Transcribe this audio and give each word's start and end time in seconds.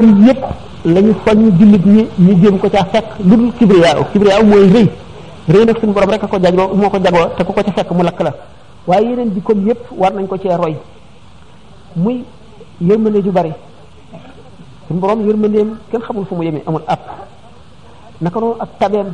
yépp 0.00 0.38
lañu 0.84 1.12
soññ 1.24 1.50
jullit 1.58 1.84
ñi 1.86 2.06
ñu 2.18 2.40
jéem 2.42 2.58
ko 2.58 2.68
ca 2.70 2.84
fekk 2.92 3.04
lu 3.28 3.36
dul 3.36 3.52
kibriyaaw 3.58 4.02
kibriyaaw 4.12 4.44
mooy 4.50 4.64
rëy 4.74 4.86
rëy 5.52 5.64
nag 5.64 5.76
suñu 5.80 5.92
moo 6.78 6.90
ko 6.90 6.98
jagoo 7.04 7.26
te 7.36 7.42
ku 7.44 7.52
ko 7.52 7.62
ca 7.64 7.94
mu 7.94 8.02
lakk 8.04 8.20
waaye 8.86 9.10
yeneen 9.10 9.30
di 9.34 9.42
yépp 9.66 9.80
war 10.00 10.12
nañ 10.14 10.28
ko 10.28 10.36
cee 10.38 10.56
roy 10.56 10.76
muy 11.96 12.24
yërmande 12.80 13.22
ju 13.24 13.30
bari 13.32 13.52
suñu 14.86 15.00
borom 15.00 15.26
yërmandeem 15.26 15.70
kenn 15.90 16.02
xamul 16.02 16.26
fu 16.26 16.36
mu 16.36 16.44
yemee 16.44 16.62
amul 16.66 16.82
ab 16.86 17.00
naka 18.20 18.38
noonu 18.40 18.56
ak 18.62 18.68
tabeem 18.78 19.12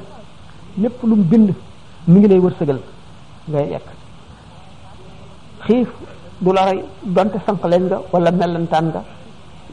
lépp 0.82 1.02
lu 1.02 1.16
bind 1.16 1.48
mi 2.06 2.18
ngi 2.18 2.28
lay 2.28 2.38
wërsëgal 2.40 2.78
ngay 3.48 3.66
lekk 3.72 3.86
xiif 5.66 5.88
du 6.42 6.52
la 6.52 6.72
donte 7.02 7.36
sànq 7.46 7.64
leen 7.70 7.88
wala 8.12 8.30
mellentaan 8.30 8.86
nga 8.92 9.02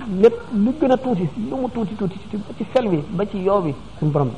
lépp 0.09 0.33
lu 0.53 0.73
gën 0.79 0.91
a 0.91 0.97
tuuti 0.97 1.29
lu 1.49 1.55
mu 1.61 1.69
tuuti 1.69 1.95
tuuti 1.95 2.17
ci 2.57 2.65
sel 2.73 2.87
bi 2.89 2.99
ba 3.11 3.25
ci 3.25 3.37
yow 3.39 3.61
bi 3.61 3.73
suñu 3.99 4.11
borom 4.11 4.29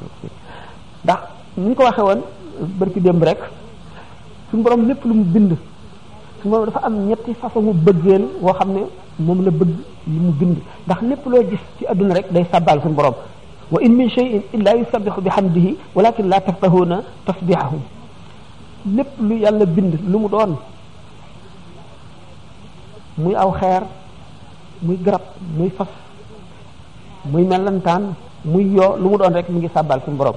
ndax 1.04 1.20
ni 1.58 1.68
ñu 1.70 1.76
ko 1.76 1.84
waxee 1.84 2.02
woon 2.04 2.22
bërki 2.80 3.00
démb 3.02 3.24
rek 3.24 3.40
suñu 4.50 4.64
borom 4.64 4.88
lépp 4.88 5.04
lu 5.06 5.14
mu 5.14 5.24
bind 5.24 5.58
suñu 6.42 6.52
borom 6.52 6.66
dafa 6.66 6.80
am 6.86 7.08
ñetti 7.08 7.34
façon 7.36 7.62
mu 7.62 7.74
bëggeel 7.74 8.26
woo 8.42 8.54
xam 8.54 8.74
ne 8.74 8.80
moom 9.20 9.44
la 9.44 9.52
bëgg 9.52 9.70
li 10.08 10.18
mu 10.20 10.32
bind 10.32 10.58
ndax 10.86 11.02
lépp 11.02 11.26
loo 11.26 11.42
gis 11.50 11.60
ci 11.78 11.86
àdduna 11.86 12.14
rek 12.14 12.32
day 12.32 12.46
sàbbaal 12.52 12.82
suñu 12.82 12.94
borom 12.96 13.14
wa 13.72 13.82
in 13.82 13.90
min 13.94 14.10
shay'in 14.10 14.42
illa 14.54 14.76
yusabbihu 14.76 15.22
bihamdihi 15.22 15.78
walakin 15.96 16.24
la 16.28 16.42
tafqahuna 16.42 17.02
tasbihahum 17.26 17.82
lépp 18.96 19.08
lu 19.20 19.38
yàlla 19.40 19.66
bind 19.66 19.94
lu 20.10 20.18
mu 20.20 20.30
doon 20.30 20.58
muy 23.18 23.36
aw 23.36 23.52
xeer 23.52 23.84
muy 24.84 24.98
garab 25.00 25.22
muy 25.58 25.70
fas 25.72 25.88
muy 27.26 27.44
mellantaan 27.44 28.16
muy 28.44 28.70
yoo 28.76 28.98
lu 29.00 29.10
mu 29.16 29.18
doon 29.18 29.34
rek 29.34 29.50
mu 29.50 29.60
ngi 29.60 29.70
sàbbal 29.74 30.00
suñu 30.06 30.18
borom 30.18 30.36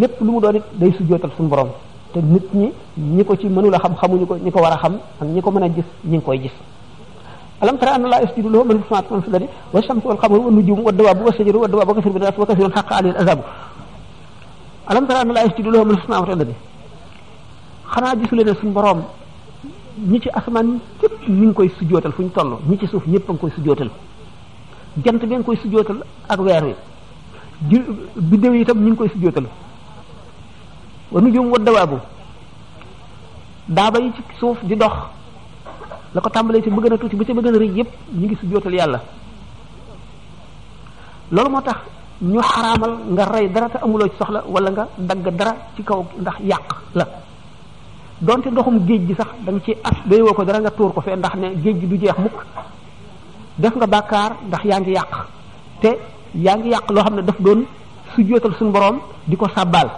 lépp 0.00 0.20
lu 0.20 0.32
mu 0.32 0.40
doon 0.40 0.56
it 0.56 0.64
day 0.78 0.92
sujjootal 0.98 1.30
suñu 1.36 1.48
borom 1.48 1.68
te 2.12 2.20
nit 2.22 2.44
ñi 2.54 2.72
ñi 2.96 3.24
ko 3.24 3.36
ci 3.36 3.48
mënula 3.48 3.78
xam 3.78 3.94
xamuñu 4.00 4.26
ko 4.26 4.36
ñi 4.36 4.50
ko 4.50 4.60
war 4.60 4.72
a 4.72 4.76
xam 4.78 4.94
ak 5.20 5.28
ñi 5.28 5.40
ko 5.42 5.50
mën 5.50 5.62
a 5.62 5.68
gis 5.68 5.84
ñi 6.04 6.16
ngi 6.16 6.22
koy 6.24 6.38
gis 6.42 6.56
alam 7.60 7.78
tara 7.78 7.92
anna 7.94 8.08
laa 8.08 8.20
yasjudu 8.22 8.48
lahu 8.50 8.64
man 8.64 8.82
fi 8.82 8.86
samaawaati 8.88 9.12
wa 9.12 9.20
man 9.20 9.22
fi 9.22 9.30
l-ardi 9.30 9.48
wa 9.72 9.82
shamsu 9.82 10.08
wal 10.08 10.16
qamaru 10.18 10.42
wan 10.44 10.54
nujumu 10.54 10.82
wa 10.82 10.92
dawaabu 10.92 11.24
wa 11.24 11.32
shajaru 11.32 11.60
wa 11.60 11.68
dawaabu 11.68 11.90
wa 11.90 11.94
kasiirun 11.96 12.12
mina 12.14 12.26
n-naasi 12.30 12.40
wa 12.40 12.46
kasiirun 12.46 12.72
haqqa 12.74 12.94
alayhi 12.96 13.14
al-azaabu 13.16 13.42
alam 14.86 15.06
tara 15.06 15.20
anna 15.20 15.32
laa 15.32 15.44
yasjudu 15.44 15.70
lahu 15.70 15.84
man 15.84 15.96
fi 15.98 16.02
samaawaati 16.02 16.30
wa 16.30 16.36
man 16.36 16.44
fi 16.44 16.44
l-ardi 16.44 16.54
xanaa 17.92 18.14
gisulee 18.20 18.44
ne 18.44 18.52
suñu 18.54 18.72
borom 18.72 19.00
ñi 20.00 20.18
ci 20.20 20.28
asamaan 20.32 20.78
képp 21.00 21.28
ñu 21.28 21.44
ngi 21.48 21.54
koy 21.54 21.68
sujjootal 21.78 22.12
fu 22.12 22.22
ñu 22.22 22.28
toll 22.30 22.56
ñi 22.68 22.76
ci 22.78 22.86
suuf 22.86 23.06
ñëpp 23.06 23.28
a 23.28 23.32
ngi 23.32 23.38
koy 23.40 23.50
sujjootal 23.56 23.90
jant 25.04 25.18
bi 25.20 25.26
nga 25.34 25.42
koy 25.44 25.56
sujjootal 25.56 26.02
ak 26.28 26.40
weer 26.40 26.64
wi 26.64 26.74
ji 27.70 27.78
biddéew 28.30 28.54
yi 28.54 28.64
tam 28.64 28.78
ñu 28.84 28.88
ngi 28.88 28.96
koy 28.96 29.08
sujjootal 29.08 29.44
wa 31.12 31.20
nujum 31.20 31.50
wa 31.50 31.58
dawaabu 31.58 31.98
daaba 33.68 33.98
yi 33.98 34.12
ci 34.14 34.22
suuf 34.38 34.58
di 34.62 34.76
dox 34.76 34.92
la 36.14 36.20
ko 36.20 36.30
tàmbalee 36.30 36.62
ci 36.62 36.70
ba 36.70 36.80
gën 36.82 36.98
tuuti 36.98 37.16
ba 37.16 37.24
ci 37.24 37.32
ba 37.34 37.42
gën 37.42 37.58
rëy 37.58 37.72
yëpp 37.78 37.88
ñu 38.14 38.26
ngi 38.26 38.36
sujjootal 38.40 38.72
yàlla 38.74 39.00
loolu 41.30 41.50
moo 41.50 41.60
tax 41.62 41.76
ñu 42.20 42.40
xaraamal 42.40 42.98
nga 43.12 43.24
rey 43.26 43.48
dara 43.52 43.68
te 43.68 43.76
amuloo 43.78 44.08
ci 44.08 44.16
soxla 44.18 44.42
wala 44.46 44.70
nga 44.70 44.88
dagg 44.96 45.28
dara 45.36 45.54
ci 45.76 45.82
kaw 45.82 46.02
ndax 46.18 46.38
yàq 46.40 46.64
la 46.94 47.04
donte 48.22 48.46
ndoxum 48.50 48.78
geej 48.86 49.06
gi 49.08 49.14
sax 49.14 49.28
dang 49.44 49.60
ci 49.64 49.74
as 49.82 49.96
day 50.08 50.20
woko 50.20 50.44
dara 50.44 50.58
nga 50.60 50.70
tour 50.70 50.92
ko 50.94 51.00
fe 51.00 51.16
ndax 51.16 51.34
ne 51.34 51.48
geej 51.62 51.76
gi 51.80 51.86
du 51.88 51.96
jeex 51.98 52.18
mukk 52.18 52.38
def 53.58 53.74
nga 53.76 53.86
bakar 53.86 54.30
ndax 54.46 54.64
yaangi 54.64 54.90
ngi 54.90 54.98
te 55.80 55.98
yaangi 56.36 56.68
ngi 56.68 56.76
lo 56.94 57.00
xamne 57.02 57.22
daf 57.24 57.40
doon 57.40 57.64
sujjootal 58.14 58.54
borom 58.72 58.98
di 59.26 59.36
sabbal 59.54 59.88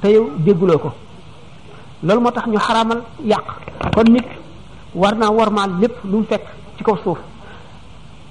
te 0.00 0.08
yow 0.08 0.30
deggulo 0.36 0.78
ko 0.78 0.92
lol 2.04 2.20
motax 2.20 2.46
ñu 2.46 2.56
haramal 2.58 3.02
yàq 3.24 3.46
kon 3.94 4.12
nit 4.12 4.28
warna 4.94 5.30
warmal 5.30 5.70
lepp 5.80 6.04
lu 6.04 6.18
mu 6.18 6.24
fekk 6.24 6.44
ci 6.76 6.84
kaw 6.84 6.96
suuf 7.02 7.18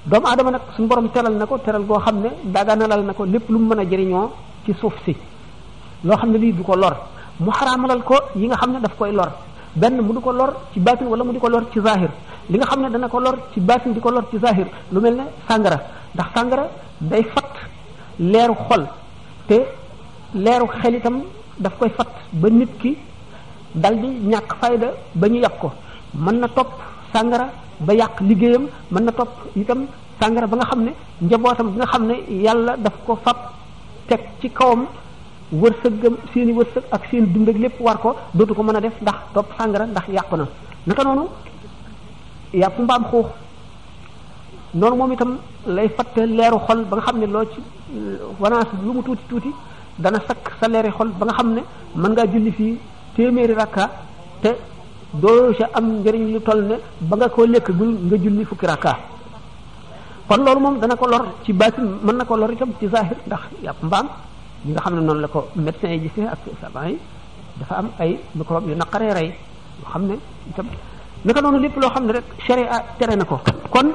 doomu 0.06 0.28
adam 0.28 0.50
nak 0.52 0.62
sun 0.78 0.88
borom 0.88 1.10
teral 1.12 1.36
nako 1.36 1.58
teral 1.58 1.84
go 1.86 2.00
xamne 2.00 2.24
ne 2.24 2.30
daganalal 2.52 3.04
nako 3.04 3.26
lepp 3.26 3.50
lu 3.50 3.60
mu 3.60 3.76
mën 3.76 4.32
ci 4.64 4.74
suuf 4.80 4.94
ci 5.04 5.16
lo 6.06 6.16
xamne 6.16 6.38
li 6.38 6.54
du 6.56 6.64
ko 6.64 6.76
lor 6.76 6.96
mu 7.40 7.52
xaraamalal 7.52 8.02
ko 8.08 8.16
yi 8.40 8.48
nga 8.48 8.56
xam 8.58 8.72
ne 8.74 8.80
daf 8.80 8.96
koy 8.98 9.12
lor 9.12 9.30
benn 9.76 10.02
mu 10.02 10.14
di 10.14 10.20
ko 10.22 10.32
lor 10.32 10.52
ci 10.74 10.80
baatin 10.80 11.08
wala 11.08 11.24
mu 11.24 11.32
di 11.34 11.40
ko 11.40 11.50
lor 11.50 11.64
ci 11.72 11.80
zahir 11.82 12.10
li 12.50 12.58
nga 12.58 12.66
xam 12.68 12.82
ne 12.82 12.90
dana 12.90 13.08
ko 13.10 13.20
lor 13.20 13.36
ci 13.52 13.60
baatin 13.60 13.94
di 13.94 14.00
ko 14.00 14.10
lor 14.10 14.26
ci 14.32 14.38
zahir 14.40 14.68
lu 14.92 15.00
mel 15.02 15.16
ne 15.16 15.24
sàngara 15.48 15.80
ndax 16.14 16.28
sàngara 16.34 16.68
day 17.00 17.24
fatt 17.24 17.54
leeru 18.20 18.56
xol 18.70 18.88
te 19.48 19.66
leeru 20.34 20.68
xel 20.80 20.96
itam 20.96 21.24
daf 21.58 21.74
koy 21.78 21.90
fatt 21.90 22.08
ba 22.32 22.50
nit 22.50 22.70
ki 22.80 22.98
dal 23.74 23.98
di 24.00 24.08
ñàkk 24.08 24.56
fayda 24.62 24.88
ba 25.14 25.28
ñu 25.28 25.40
yàq 25.40 25.60
ko 25.60 25.72
mën 26.14 26.40
na 26.40 26.48
topp 26.48 26.70
sàngara 27.14 27.50
ba 27.80 27.94
yàq 27.94 28.22
liggéeyam 28.22 28.68
mën 28.92 29.04
na 29.04 29.12
topp 29.12 29.32
itam 29.56 29.86
sàngara 30.22 30.48
ba 30.48 30.56
nga 30.56 30.66
xam 30.66 30.84
ne 30.84 30.92
njabootam 31.22 31.70
bi 31.72 31.78
nga 31.78 31.86
xam 31.88 32.06
ne 32.08 32.14
yàlla 32.44 32.78
daf 32.78 32.94
ko 33.06 33.16
fab 33.24 33.38
teg 34.08 34.22
ci 34.40 34.50
kawam 34.50 34.88
wërsëgam 35.52 36.16
seen 36.34 36.50
i 36.50 36.54
wërsëg 36.54 36.88
ak 36.94 37.06
seen 37.12 37.28
dund 37.34 37.50
ak 37.50 37.58
lépp 37.60 37.80
war 37.82 37.98
ko 38.00 38.16
dootu 38.34 38.54
ko 38.56 38.64
mën 38.64 38.76
a 38.76 38.82
def 38.82 38.94
ndax 39.02 39.16
topp 39.34 39.54
sàngara 39.58 39.86
ndax 39.86 40.08
yàqu 40.10 40.36
na 40.38 40.48
naka 40.88 41.04
noonu 41.04 41.24
yàpp 42.54 42.80
mbaam 42.80 43.04
xuux 43.10 43.26
noonu 44.74 44.96
moom 44.96 45.12
itam 45.12 45.38
lay 45.68 45.88
fatte 45.90 46.18
leeru 46.26 46.58
xol 46.68 46.84
ba 46.86 46.96
nga 46.98 47.06
xam 47.06 47.20
ne 47.20 47.26
loo 47.28 47.46
ci 47.54 47.60
wanaas 48.40 48.68
lu 48.84 48.94
mu 48.94 49.02
tuuti 49.04 49.22
tuuti 49.30 49.50
dana 50.00 50.20
sakk 50.28 50.52
sa 50.60 50.68
leeri 50.68 50.90
xol 50.92 51.10
ba 51.20 51.26
nga 51.26 51.34
xam 51.34 51.54
ne 51.54 51.62
mën 51.96 52.12
ngaa 52.12 52.26
julli 52.28 52.52
fii 52.52 52.78
téeméeri 53.16 53.54
rakka 53.54 53.90
te 54.42 54.50
doo 55.14 55.54
sa 55.54 55.70
am 55.74 56.00
njëriñ 56.00 56.32
lu 56.34 56.40
toll 56.42 56.62
ne 56.70 56.76
ba 57.00 57.16
nga 57.16 57.30
koo 57.30 57.46
lekk 57.46 57.72
gul 57.72 57.94
nga 58.06 58.16
julli 58.18 58.46
fukki 58.46 58.66
rakka 58.66 58.98
kon 60.28 60.38
loolu 60.44 60.60
moom 60.60 60.80
dana 60.80 60.96
ko 60.96 61.06
lor 61.08 61.26
ci 61.44 61.54
baatin 61.54 61.88
mën 62.04 62.16
na 62.18 62.26
ko 62.26 62.36
lor 62.36 62.52
itam 62.52 62.72
ci 62.80 62.88
zahir 62.88 63.18
ndax 63.28 63.42
yàpp 63.64 63.84
mbaam 63.84 64.08
yi 64.66 64.72
nga 64.74 64.82
xam 64.84 64.94
ne 64.98 65.02
noonu 65.06 65.22
la 65.26 65.28
ko 65.30 65.40
médecins 65.56 65.94
yi 65.96 66.00
gisee 66.04 66.26
ak 66.34 66.40
savants 66.62 66.98
dafa 67.60 67.74
am 67.80 67.88
ay 68.00 68.18
microbe 68.34 68.68
yu 68.70 68.76
naqaree 68.76 69.14
rey 69.18 69.30
yoo 69.82 69.90
xam 69.92 70.04
ne 70.08 70.16
itam 70.50 70.68
noonu 71.44 71.60
lépp 71.64 71.76
loo 71.82 71.90
xam 71.94 72.06
ne 72.08 72.14
rek 72.18 72.26
sharia 72.46 72.78
tere 72.98 73.16
na 73.16 73.24
ko 73.26 73.38
kon 73.74 73.88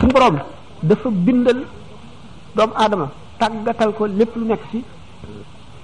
suñu 0.00 0.12
borom 0.12 0.36
dafa 0.88 1.08
bindal 1.10 1.60
doomu 2.56 2.74
aadama 2.76 3.06
tàggatal 3.40 3.90
ko 3.98 4.06
lépp 4.06 4.32
lu 4.36 4.44
nekk 4.46 4.62
ci 4.70 4.78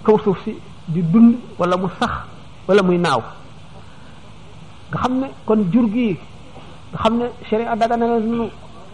kaw 0.05 0.17
suuf 0.25 0.39
si 0.45 0.55
di 0.93 1.01
dund 1.03 1.33
wala 1.59 1.77
mu 1.77 1.89
sax 1.99 2.13
wala 2.69 2.83
muy 2.83 2.99
naaw 2.99 3.21
nga 4.91 4.99
xam 5.03 5.15
ne 5.21 5.27
kon 5.47 5.61
jur 5.73 5.87
gi 5.95 6.19
nga 6.91 6.99
xam 7.03 7.15
ne 7.19 7.27
sharia 7.49 7.75
daganal 7.77 8.23
nu 8.23 8.47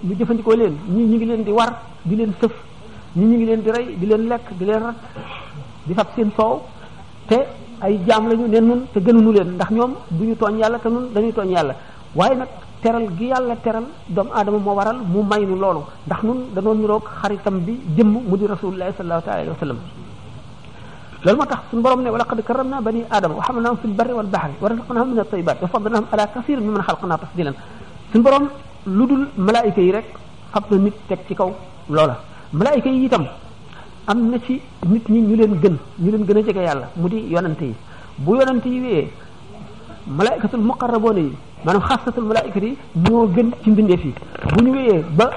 ñu 0.05 0.15
jëfandikoo 0.19 0.55
leen 0.61 0.75
ñii 0.89 1.07
ñu 1.11 1.17
ngi 1.17 1.25
leen 1.31 1.43
di 1.45 1.51
war 1.59 1.71
di 2.07 2.17
leen 2.17 2.33
sëf 2.41 2.53
nit 3.15 3.29
ñi 3.29 3.37
ngi 3.37 3.47
leen 3.47 3.63
di 3.63 3.71
rey 3.71 3.97
di 3.97 4.07
leen 4.07 4.29
lekk 4.29 4.43
di 4.59 4.65
leen 4.67 4.83
rat 4.83 4.95
di 5.87 5.95
fab 5.95 6.07
seen 6.17 6.31
soow 6.37 6.63
te 7.29 7.37
ay 7.81 7.99
jaam 8.07 8.29
lañu 8.29 8.47
ne 8.47 8.61
nun 8.61 8.87
te 8.93 9.01
gënuñu 9.01 9.33
leen 9.33 9.55
ndax 9.55 9.71
ñoom 9.71 9.95
duñu 10.11 10.31
ñu 10.31 10.35
tooñ 10.37 10.59
yàlla 10.59 10.79
te 10.79 10.89
nun 10.91 11.09
dañuy 11.15 11.31
tooñ 11.33 11.49
yàlla 11.55 11.75
waaye 12.15 12.35
nag 12.35 12.49
teral 12.83 13.07
gi 13.19 13.27
yàlla 13.27 13.57
teral 13.57 13.85
doomu 14.09 14.31
aadama 14.33 14.59
moo 14.59 14.75
waral 14.75 14.97
mu 15.13 15.23
may 15.23 15.41
nu 15.45 15.57
loolu 15.59 15.83
ndax 16.07 16.23
nun 16.23 16.39
dañoo 16.55 16.75
niroog 16.75 17.05
xaritam 17.23 17.61
bi 17.65 17.81
jëmm 17.97 18.11
mu 18.29 18.37
di 18.37 18.47
rasulullahi 18.47 18.93
sallallahu 18.97 19.23
taala 19.25 19.41
alayhi 19.41 19.51
wa 19.57 19.61
sallam 19.63 19.79
loolu 21.25 21.37
moo 21.39 21.47
tax 21.47 21.59
suñu 21.71 21.83
borom 21.83 22.01
ne 22.03 22.11
wa 22.11 22.19
laqad 22.19 22.43
karramna 22.49 22.81
bani 22.87 23.01
aadama 23.11 23.35
wa 23.39 23.43
hamalnahum 23.49 23.77
fil 23.83 23.93
barri 23.99 24.13
wal 24.13 24.27
bahri 24.35 24.53
wa 24.63 24.69
razaqnahum 24.69 25.09
min 25.11 25.19
at-tayyibat 25.19 25.57
wa 25.63 25.69
faddalnahum 25.73 26.07
ala 26.13 26.27
kasir 26.35 26.61
mimman 26.61 26.83
xalaqna 26.87 27.17
tafdilan 27.23 27.55
suñu 28.13 28.23
borom 28.23 28.45
lu 28.87 29.05
dul 29.11 29.23
malaayika 29.47 29.81
yi 29.81 29.93
rek 29.93 30.07
fab 30.53 30.71
na 30.83 30.91
teg 31.09 31.19
ci 31.27 31.35
kaw 31.35 31.51
loola 31.97 32.17
malaayika 32.53 32.89
yi 32.89 33.05
itam 33.07 33.27
am 34.09 34.31
na 34.31 34.39
ci 34.39 34.61
nit 34.89 35.05
ñi 35.09 35.21
ñu 35.21 35.37
leen 35.37 35.55
gën 35.61 35.77
ñu 35.99 36.11
leen 36.11 36.25
gën 36.25 36.39
a 36.39 36.43
jege 36.43 36.61
yàlla 36.63 36.91
mu 36.97 37.09
di 37.09 37.29
yonante 37.29 37.63
yi 37.65 37.75
bu 38.17 38.37
yonante 38.37 38.67
yi 38.69 38.81
wéyee 38.81 39.11
malaayikatul 40.07 40.61
muqarraboona 40.61 41.21
yi 41.21 41.33
maanaam 41.65 41.83
xaasatul 41.87 42.25
malaayika 42.25 42.59
yi 42.61 42.77
ñoo 43.05 43.27
gën 43.35 43.51
ci 43.63 43.71
mbindeef 43.71 44.05
yi 44.05 44.15
bu 44.55 44.63
ñu 44.65 44.73
wéyee 44.73 45.03
ba 45.17 45.31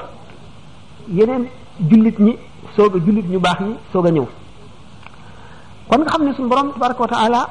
yeneen 1.09 1.47
jullit 1.89 2.17
ñi 2.19 2.37
soog 2.75 2.95
a 2.95 2.99
jullit 3.05 3.27
ñu 3.27 3.39
baax 3.39 3.59
ñi 3.61 3.73
soog 3.91 4.05
a 4.07 4.11
ñëw 4.11 4.27
kon 5.89 5.97
nga 6.01 6.09
xam 6.11 6.23
ne 6.23 6.33
suñu 6.33 6.47
borom 6.47 6.71
tabaraka 6.71 7.01
wa 7.01 7.07
taala 7.07 7.47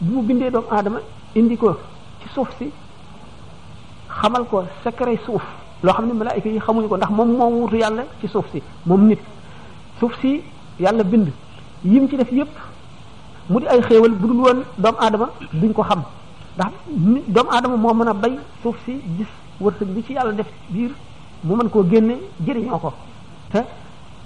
bu 0.00 0.14
mu 0.14 0.22
bindee 0.22 0.50
doomu 0.50 0.68
aadama 0.70 1.00
indi 1.36 1.54
ko 1.56 1.76
ci 2.22 2.28
suuf 2.32 2.48
si 2.56 2.70
xamal 4.08 4.46
ko 4.48 4.64
secret 4.82 5.20
suuf 5.26 5.42
loo 5.82 5.92
xam 5.92 6.08
ne 6.08 6.12
malaayika 6.14 6.48
yi 6.50 6.58
xamuñu 6.60 6.88
ko 6.88 6.96
ndax 6.96 7.10
moom 7.10 7.30
moo 7.38 7.50
wuutu 7.50 7.76
yàlla 7.76 8.02
ci 8.20 8.28
suuf 8.28 8.44
si 8.52 8.60
moom 8.86 9.08
nit 9.08 9.18
suuf 10.00 10.12
si 10.22 10.40
yàlla 10.80 11.02
bind 11.04 11.28
yim 11.84 12.08
ci 12.08 12.16
def 12.16 12.32
yépp 12.32 12.48
mu 13.50 13.60
di 13.60 13.66
ay 13.66 13.80
xéewal 13.88 14.10
bu 14.12 14.26
dul 14.28 14.36
woon 14.40 14.62
doomu 14.76 14.98
aadama 15.00 15.26
duñ 15.52 15.72
ko 15.72 15.82
xam 15.82 16.02
ndax 16.56 16.72
doomu 17.28 17.50
aadama 17.50 17.76
moo 17.76 17.94
mën 17.94 18.08
a 18.08 18.12
bay 18.14 18.38
suuf 18.62 18.76
si 18.84 18.92
gis 19.16 19.28
wërsëg 19.60 20.04
ci 20.06 20.12
yàlla 20.14 20.32
def 20.32 20.46
biir 20.68 20.90
mu 21.44 21.54
mën 21.56 21.68
koo 21.68 21.84
génne 21.84 22.14
jëriñoo 22.44 22.78
ko 22.78 22.92
te 23.52 23.58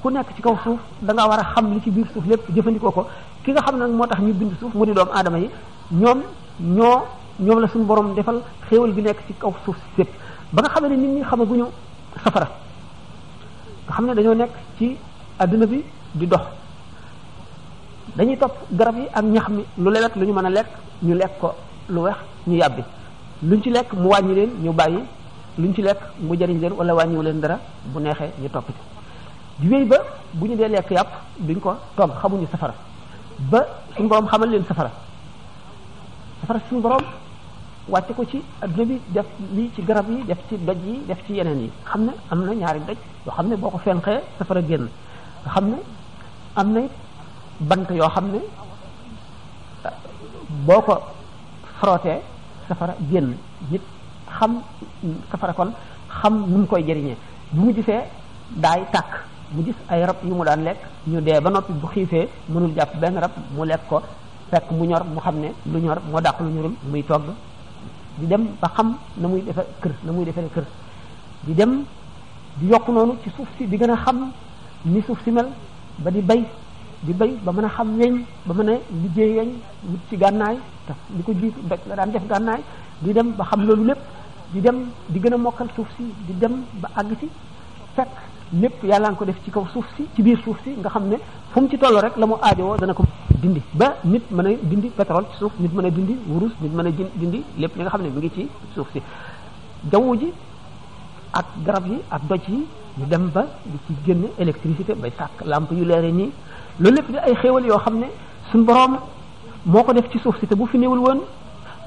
ku 0.02 0.08
nekk 0.10 0.34
ci 0.34 0.42
kaw 0.42 0.56
suuf 0.64 0.78
war 1.02 1.38
a 1.40 1.44
xam 1.54 1.70
li 1.74 1.80
ci 1.82 1.90
biir 1.90 2.06
suuf 2.14 2.24
lépp 2.26 2.48
jëfandikoo 2.54 2.90
ko 2.90 3.06
ki 3.44 3.52
nga 3.52 3.60
xam 3.62 3.74
ne 3.76 3.80
nag 3.84 3.90
moo 3.92 4.06
tax 4.06 4.20
ñu 4.20 4.32
bind 4.32 4.52
suuf 4.58 4.74
mu 4.74 4.86
di 4.86 4.92
doomu 4.94 5.10
aadama 5.12 5.38
yi 5.38 5.48
ñoom 5.90 6.18
ñoo 6.60 7.00
ñoom 7.40 7.58
la 7.60 7.68
suñu 7.68 7.84
borom 7.84 8.14
defal 8.14 8.40
xéewal 8.70 8.92
bi 8.92 9.02
nekk 9.02 9.18
ci 9.26 9.34
kaw 9.38 9.52
suuf 9.64 9.76
si 9.76 9.90
sépp 10.02 10.21
ba 10.52 10.60
nga 10.62 10.68
xam 10.76 10.84
ne 10.86 10.96
nit 10.96 11.10
ñi 11.16 11.22
xamaguñu 11.24 11.66
safara 12.22 12.46
nga 13.86 13.92
xam 13.96 14.04
ne 14.06 14.14
dañoo 14.14 14.34
nekk 14.34 14.50
ci 14.76 14.96
adduna 15.38 15.66
bi 15.66 15.82
di 16.12 16.26
dox 16.28 16.42
dañuy 18.16 18.36
topp 18.36 18.52
garab 18.70 18.96
yi 18.98 19.06
ak 19.12 19.24
ñax 19.24 19.48
mi 19.48 19.64
lu 19.78 19.90
lewet 19.90 20.14
lu 20.16 20.24
ñu 20.26 20.32
mën 20.32 20.44
a 20.46 20.50
lekk 20.50 20.66
ñu 21.02 21.14
lekk 21.14 21.32
ko 21.40 21.54
lu 21.88 22.00
weex 22.02 22.16
ñu 22.46 22.56
yàbbi 22.56 22.82
luñ 23.44 23.62
ci 23.62 23.70
lekk 23.70 23.92
mu 23.94 24.08
wàññi 24.10 24.34
leen 24.34 24.50
ñu 24.62 24.72
bàyyi 24.72 25.00
luñ 25.56 25.72
ci 25.74 25.80
lekk 25.82 25.98
mu 26.20 26.34
jariñ 26.38 26.58
leen 26.60 26.72
wala 26.72 26.94
wàññiwu 26.94 27.22
leen 27.22 27.40
dara 27.40 27.58
bu 27.86 28.00
neexee 28.00 28.32
ñu 28.40 28.48
topp 28.50 28.66
ci 28.68 29.66
di 29.68 29.84
ba 29.84 29.96
bu 30.34 30.46
ñu 30.46 30.54
dee 30.56 30.68
lekk 30.68 30.90
yàpp 30.90 31.08
duñ 31.38 31.60
ko 31.60 31.76
togg 31.96 32.12
xamuñu 32.20 32.46
safara 32.52 32.74
ba 33.38 33.64
suñu 33.96 34.08
borom 34.08 34.26
xamal 34.28 34.50
leen 34.50 34.64
safara 34.66 34.90
safara 36.40 36.60
suñu 36.68 36.80
borom 36.82 37.00
wàcc 37.88 38.10
ko 38.16 38.24
ci 38.24 38.38
adduna 38.62 38.84
bi 38.86 39.00
def 39.12 39.26
lii 39.54 39.70
ci 39.74 39.82
garab 39.82 40.08
yi 40.10 40.22
def 40.26 40.38
ci 40.48 40.56
doj 40.56 40.76
yi 40.84 41.00
def 41.06 41.18
ci 41.26 41.32
yeneen 41.34 41.58
yi 41.62 41.70
xam 41.84 42.04
ne 42.04 42.12
am 42.30 42.44
na 42.46 42.52
ñaari 42.54 42.80
doj 42.86 42.96
yoo 43.26 43.32
xam 43.34 43.48
ne 43.48 43.56
boo 43.56 43.70
ko 43.70 43.78
fenqee 43.78 44.18
safara 44.38 44.60
génn 44.62 44.88
xam 45.54 45.64
ne 45.68 45.76
am 46.54 46.72
na 46.72 46.80
bant 47.60 47.90
yoo 47.90 48.08
xam 48.08 48.30
ne 48.30 48.38
eh, 49.84 49.90
boo 50.64 50.80
ko 50.80 50.98
frottee 51.80 52.20
safara 52.68 52.94
génn 53.10 53.34
nit 53.70 53.82
xam 54.38 54.60
safara 55.30 55.52
kon 55.52 55.72
xam 56.20 56.44
nu 56.48 56.66
koy 56.66 56.84
jëriñee 56.84 57.16
bu 57.52 57.64
mu 57.66 57.72
gisee 57.74 58.00
daay 58.48 58.84
tàkk 58.92 59.24
mu 59.52 59.62
gis 59.64 59.76
ay 59.88 60.04
rab 60.06 60.16
yu 60.24 60.34
mu 60.36 60.44
daan 60.44 60.62
lekk 60.64 60.78
ñu 61.10 61.20
dee 61.20 61.40
ba 61.40 61.50
noppi 61.50 61.72
bu 61.72 61.86
xiifee 61.86 62.28
mënul 62.48 62.72
jàpp 62.76 62.96
benn 63.00 63.18
rab 63.18 63.30
mu 63.56 63.64
lekk 63.64 63.80
ko 63.88 64.02
fekk 64.50 64.70
mu 64.70 64.84
ñor 64.84 65.04
mu 65.04 65.20
xam 65.20 65.40
ne 65.40 65.48
lu 65.72 65.78
ñor 65.78 65.98
moo 66.10 66.20
dàq 66.20 66.40
lu 66.40 66.48
ñorul 66.48 66.74
muy 66.90 67.02
togg 67.02 67.24
di 68.18 68.26
dem 68.26 68.46
ba 68.60 68.68
xam 68.76 68.94
na 69.16 69.28
muy 69.28 69.40
defe 69.40 69.62
kër 69.80 69.92
na 70.04 70.12
muy 70.12 70.24
defee 70.24 70.48
kër 70.54 70.64
di 71.46 71.52
dem 71.54 71.84
di 72.60 72.66
yokk 72.68 72.88
noonu 72.88 73.14
ci 73.22 73.30
suuf 73.36 73.48
si 73.58 73.66
di 73.66 73.76
gën 73.76 73.90
a 73.90 73.96
xam 74.04 74.30
ni 74.84 75.00
suuf 75.06 75.18
si 75.24 75.30
mel 75.30 75.48
ba 75.98 76.10
di 76.10 76.20
bay 76.20 76.44
di 77.00 77.12
bay 77.12 77.30
ba 77.44 77.52
mën 77.52 77.64
a 77.64 77.68
xam 77.68 77.88
weñ 77.98 78.14
ba 78.46 78.54
mën 78.54 78.68
a 78.72 78.74
liggéey 79.02 79.32
weñ 79.38 79.50
wut 79.88 80.00
ci 80.10 80.16
gànnaay 80.16 80.56
te 80.86 80.92
ko 81.26 81.32
jiitu 81.40 81.60
mbéj 81.62 81.80
la 81.86 81.96
daan 81.96 82.10
def 82.12 82.26
gànnaay 82.28 82.62
di 83.00 83.12
dem 83.12 83.32
ba 83.36 83.44
xam 83.50 83.64
loolu 83.66 83.84
lépp 83.84 83.98
di 84.52 84.60
dem 84.60 84.90
di 85.08 85.18
gën 85.20 85.32
a 85.32 85.36
mokkal 85.36 85.68
suuf 85.76 85.88
si 85.96 86.04
di 86.26 86.34
dem 86.40 86.64
ba 86.82 86.88
àgg 86.94 87.12
si 87.20 87.28
fekk 87.94 88.08
lépp 88.52 88.82
yàlla 88.84 89.08
nga 89.10 89.16
ko 89.16 89.24
def 89.24 89.36
ci 89.44 89.50
kaw 89.50 89.66
suuf 89.72 89.84
si 89.96 90.06
ci 90.14 90.22
biir 90.22 90.38
suuf 90.44 90.56
si 90.62 90.70
nga 90.78 90.88
xam 90.90 91.08
ne 91.08 91.16
fu 91.52 91.60
mu 91.60 91.68
ci 91.68 91.78
toll 91.78 91.96
rek 91.98 92.16
la 92.16 92.26
mu 92.26 92.34
aajowoo 92.40 92.76
dana 92.76 92.92
ko 92.92 93.02
dindi 93.40 93.62
ba 93.72 93.94
nit 94.04 94.24
mën 94.30 94.46
a 94.46 94.50
dindi 94.62 94.88
pétrole 94.88 95.26
ci 95.32 95.36
suuf 95.38 95.52
nit 95.58 95.72
mën 95.72 95.86
a 95.86 95.90
dindi 95.90 96.18
wurus 96.26 96.52
nit 96.60 96.72
mën 96.74 96.86
a 96.86 96.90
dindi 97.14 97.42
lépp 97.56 97.76
li 97.76 97.80
nga 97.82 97.88
xam 97.88 98.02
ne 98.02 98.08
mi 98.08 98.18
ngi 98.18 98.30
ci 98.34 98.48
suuf 98.74 98.90
si 98.92 99.00
jaww 99.90 100.16
ji 100.16 100.30
ak 101.32 101.46
garab 101.64 101.86
yi 101.86 101.98
ak 102.10 102.22
doj 102.28 102.40
yi 102.48 102.66
ñu 102.98 103.06
dem 103.06 103.30
ba 103.32 103.46
di 103.64 103.78
ci 103.86 103.94
génn 104.04 104.24
électricité 104.38 104.94
bay 104.94 105.12
sàkk 105.16 105.44
làmp 105.46 105.70
yu 105.72 105.84
leere 105.84 106.12
nii 106.12 106.30
loolu 106.80 106.94
lépp 106.96 107.10
di 107.10 107.16
ay 107.16 107.34
xéewal 107.36 107.64
yoo 107.64 107.78
xam 107.78 107.98
ne 108.00 108.06
suñ 108.50 108.64
boroom 108.64 108.98
moo 109.64 109.82
ko 109.84 109.92
def 109.94 110.10
ci 110.10 110.18
suuf 110.18 110.38
si 110.40 110.46
te 110.46 110.54
bu 110.54 110.66
fi 110.66 110.76
néewul 110.76 110.98
woon 110.98 111.20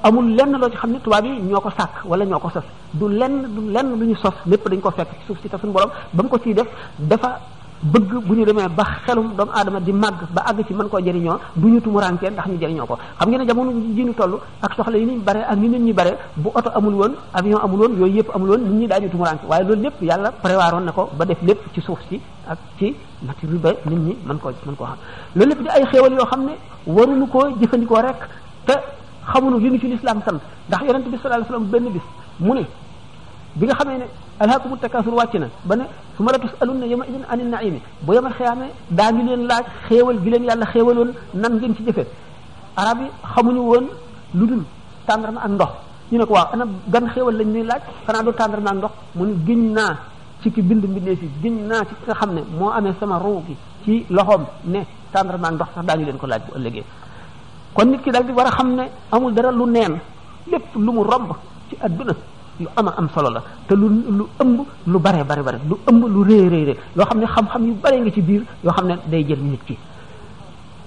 amul 0.04 0.26
lenn 0.36 0.52
loo 0.60 0.68
ci 0.68 0.76
xam 0.76 0.92
ne 0.92 0.98
tubaab 1.00 1.24
yi 1.24 1.40
ñoo 1.42 1.60
ko 1.60 1.70
sàkk 1.76 2.04
wala 2.04 2.24
ñoo 2.24 2.38
ko 2.38 2.50
sos 2.50 2.64
du 2.92 3.08
lenn 3.08 3.46
du 3.54 3.70
lenn 3.70 3.98
lu 3.98 4.06
ñu 4.06 4.14
sos 4.16 4.34
lépp 4.46 4.68
dañ 4.68 4.80
ko 4.80 4.90
fekk 4.90 5.08
ci 5.18 5.26
suuf 5.26 5.38
si 5.42 5.48
te 5.48 5.56
suñu 5.56 5.72
borom 5.72 5.90
ba 6.12 6.22
mu 6.22 6.28
ko 6.28 6.38
ciy 6.38 6.52
def 6.54 6.66
dafa 6.98 7.40
bëgg 7.80 8.12
bu 8.26 8.34
ñu 8.34 8.44
demee 8.44 8.68
ba 8.68 8.84
xelum 9.06 9.34
doomu 9.36 9.52
aadama 9.52 9.80
di 9.80 9.92
màgg 9.92 10.28
ba 10.32 10.42
àgg 10.44 10.66
ci 10.66 10.74
man 10.74 10.88
koo 10.88 10.98
jëriñoo 11.00 11.38
du 11.56 11.68
ñu 11.68 11.80
tumuraankee 11.80 12.30
ndax 12.30 12.46
ñu 12.48 12.58
jëriñoo 12.60 12.86
ko 12.86 12.98
xam 13.18 13.28
ngeen 13.28 13.40
ne 13.40 13.46
jamono 13.48 13.72
ji 13.94 14.02
ñu 14.04 14.14
toll 14.14 14.38
ak 14.60 14.74
soxla 14.76 14.98
yi 14.98 15.04
niñ 15.06 15.20
bare 15.20 15.38
ak 15.44 15.56
ni 15.58 15.68
nit 15.68 15.80
ñi 15.80 15.92
bare 15.92 16.12
bu 16.36 16.50
oto 16.54 16.70
amul 16.74 16.94
woon 16.94 17.12
avion 17.32 17.60
amul 17.62 17.80
woon 17.80 17.98
yooyu 17.98 18.16
yëpp 18.18 18.30
amul 18.34 18.48
woon 18.50 18.60
nit 18.62 18.78
ñi 18.80 18.86
daañu 18.86 19.10
tumuraanke 19.10 19.46
waaye 19.46 19.64
loolu 19.64 19.82
lépp 19.82 20.02
yàlla 20.02 20.32
prévoir 20.32 20.72
woon 20.74 20.84
na 20.84 20.92
ko 20.92 21.08
ba 21.16 21.24
def 21.24 21.38
lépp 21.42 21.58
ci 21.74 21.80
suuf 21.80 21.98
si 22.08 22.20
ak 22.48 22.58
ci 22.78 22.94
matière 23.22 23.52
ba 23.58 23.72
nit 23.86 23.96
ñi 23.98 24.16
mën 24.26 24.38
koo 24.38 24.50
mën 24.66 24.76
koo 24.76 24.84
xam 24.86 24.96
loolu 25.34 27.18
lépp 27.18 27.32
di 27.60 27.66
ay 28.68 28.78
xamuñu 29.32 29.58
li 29.58 29.70
ñu 29.70 29.78
ci 29.78 29.88
lislaam 29.88 30.20
sant 30.24 30.38
ndax 30.68 30.80
yonente 30.86 31.08
bi 31.10 31.18
sallallahu 31.18 31.42
alayhi 31.46 31.52
wasallam 31.52 31.66
benn 31.72 31.92
bis 31.94 32.02
mu 32.40 32.54
ne 32.54 32.62
bi 33.56 33.66
nga 33.66 33.74
xamee 33.74 33.98
ne 33.98 34.06
alhaakumu 34.40 34.76
takaasur 34.78 35.12
wàcc 35.14 35.34
na 35.34 35.46
ba 35.64 35.74
ne 35.76 35.84
su 36.16 36.22
ma 36.22 36.32
la 36.32 36.38
tusalunna 36.38 36.86
yawma 36.86 37.06
idin 37.06 37.24
anin 37.30 37.48
naimi 37.50 37.80
bu 38.02 38.12
yemal 38.14 38.32
xiyaamee 38.32 38.70
daa 38.90 39.10
ngi 39.12 39.22
leen 39.28 39.42
laaj 39.48 39.64
xéewal 39.88 40.18
gi 40.22 40.30
leen 40.30 40.44
yàlla 40.44 40.66
xéewaloon 40.72 41.10
nan 41.34 41.52
ngeen 41.56 41.74
ci 41.76 41.82
jëfe 41.86 42.04
arab 42.76 42.98
yi 43.02 43.08
xamuñu 43.34 43.60
woon 43.70 43.84
lu 44.34 44.46
dul 44.46 44.62
tàndarma 45.06 45.40
ak 45.40 45.50
ndox 45.50 45.72
ñu 46.12 46.18
ne 46.18 46.24
ko 46.24 46.32
waaw 46.34 46.48
ana 46.52 46.64
gan 46.86 47.06
xéewal 47.12 47.36
lañ 47.36 47.48
ñuy 47.54 47.64
laaj 47.64 47.82
xanaa 48.06 48.22
du 48.22 48.32
tàndarma 48.32 48.70
ak 48.70 48.76
ndox 48.76 48.92
mu 49.16 49.24
ne 49.26 49.34
giñ 49.44 49.72
naa 49.74 49.94
ci 50.42 50.50
ki 50.52 50.62
bind 50.62 50.84
mbindee 50.90 51.16
fi 51.16 51.26
giñ 51.42 51.66
naa 51.66 51.82
ci 51.88 51.94
ki 51.98 52.04
nga 52.06 52.14
xam 52.14 52.32
ne 52.34 52.42
moo 52.58 52.70
amee 52.70 52.94
sama 53.00 53.18
ruu 53.18 53.42
ci 53.84 54.06
loxoom 54.08 54.44
ne 54.66 54.80
tàndarma 55.12 55.48
ak 55.48 55.54
ndox 55.54 55.68
sax 55.74 55.84
daa 55.86 55.96
ngi 55.96 56.04
leen 56.04 56.18
ko 56.18 56.26
laaj 56.26 56.42
bu 56.46 56.52
ëllëgee 56.58 56.84
kon 57.76 57.86
nit 57.92 58.00
ki 58.02 58.10
dal 58.10 58.24
di 58.24 58.32
war 58.32 58.46
a 58.46 58.50
xam 58.56 58.74
ne 58.74 58.84
amul 59.12 59.32
dara 59.34 59.50
lu 59.52 59.66
neen 59.66 59.94
lépp 60.50 60.74
lu 60.76 60.90
mu 60.92 61.02
romb 61.04 61.30
ci 61.68 61.76
adduna 61.80 62.12
lu 62.58 62.66
ama 62.74 62.94
am 62.96 63.08
solo 63.14 63.28
la 63.28 63.42
te 63.68 63.74
lu 63.76 63.86
lu 64.18 64.24
ëmb 64.42 64.58
lu 64.86 64.98
bare 64.98 65.24
bare 65.24 65.42
bare 65.42 65.58
lu 65.68 65.76
ëmb 65.88 66.02
lu 66.14 66.20
rëy 66.28 66.48
rëy 66.52 66.76
loo 66.96 67.04
xam 67.06 67.18
ne 67.20 67.26
xam-xam 67.26 67.62
yu 67.68 67.74
bare 67.82 67.96
nga 68.00 68.10
ci 68.10 68.22
biir 68.22 68.42
yoo 68.64 68.72
xam 68.72 68.86
ne 68.88 68.94
day 69.06 69.24
jël 69.28 69.42
nit 69.42 69.60
ki 69.66 69.76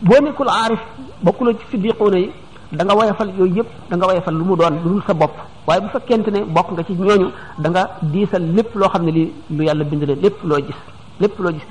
boo 0.02 0.16
nekkul 0.24 0.50
aarif 0.50 0.80
bokkuloo 1.22 1.54
ci 1.60 1.66
siddiquuna 1.70 2.18
yi 2.18 2.32
danga 2.72 2.94
nga 2.94 3.00
woyafal 3.00 3.30
yooyu 3.38 3.56
yëpp 3.58 3.68
da 3.90 3.96
nga 3.96 4.08
woyafal 4.08 4.34
lu 4.34 4.44
mu 4.44 4.56
doon 4.56 4.76
lu 4.84 4.90
dul 4.94 5.04
sa 5.06 5.14
bopp 5.14 5.34
waaye 5.68 5.82
bu 5.82 5.90
fekkente 5.94 6.32
ne 6.32 6.42
bokk 6.46 6.72
nga 6.72 6.84
ci 6.86 6.94
ñooñu 6.94 7.28
danga 7.60 7.82
nga 7.82 7.90
diisal 8.02 8.44
lépp 8.56 8.74
loo 8.76 8.90
xam 8.90 9.04
ne 9.06 9.12
lii 9.12 9.32
lu 9.52 9.64
yàlla 9.64 9.84
bind 9.84 10.04
la 10.10 10.16
lépp 10.16 10.38
loo 10.44 10.58
gis 10.58 10.80
lépp 11.20 11.38
loo 11.38 11.52
gis 11.54 11.68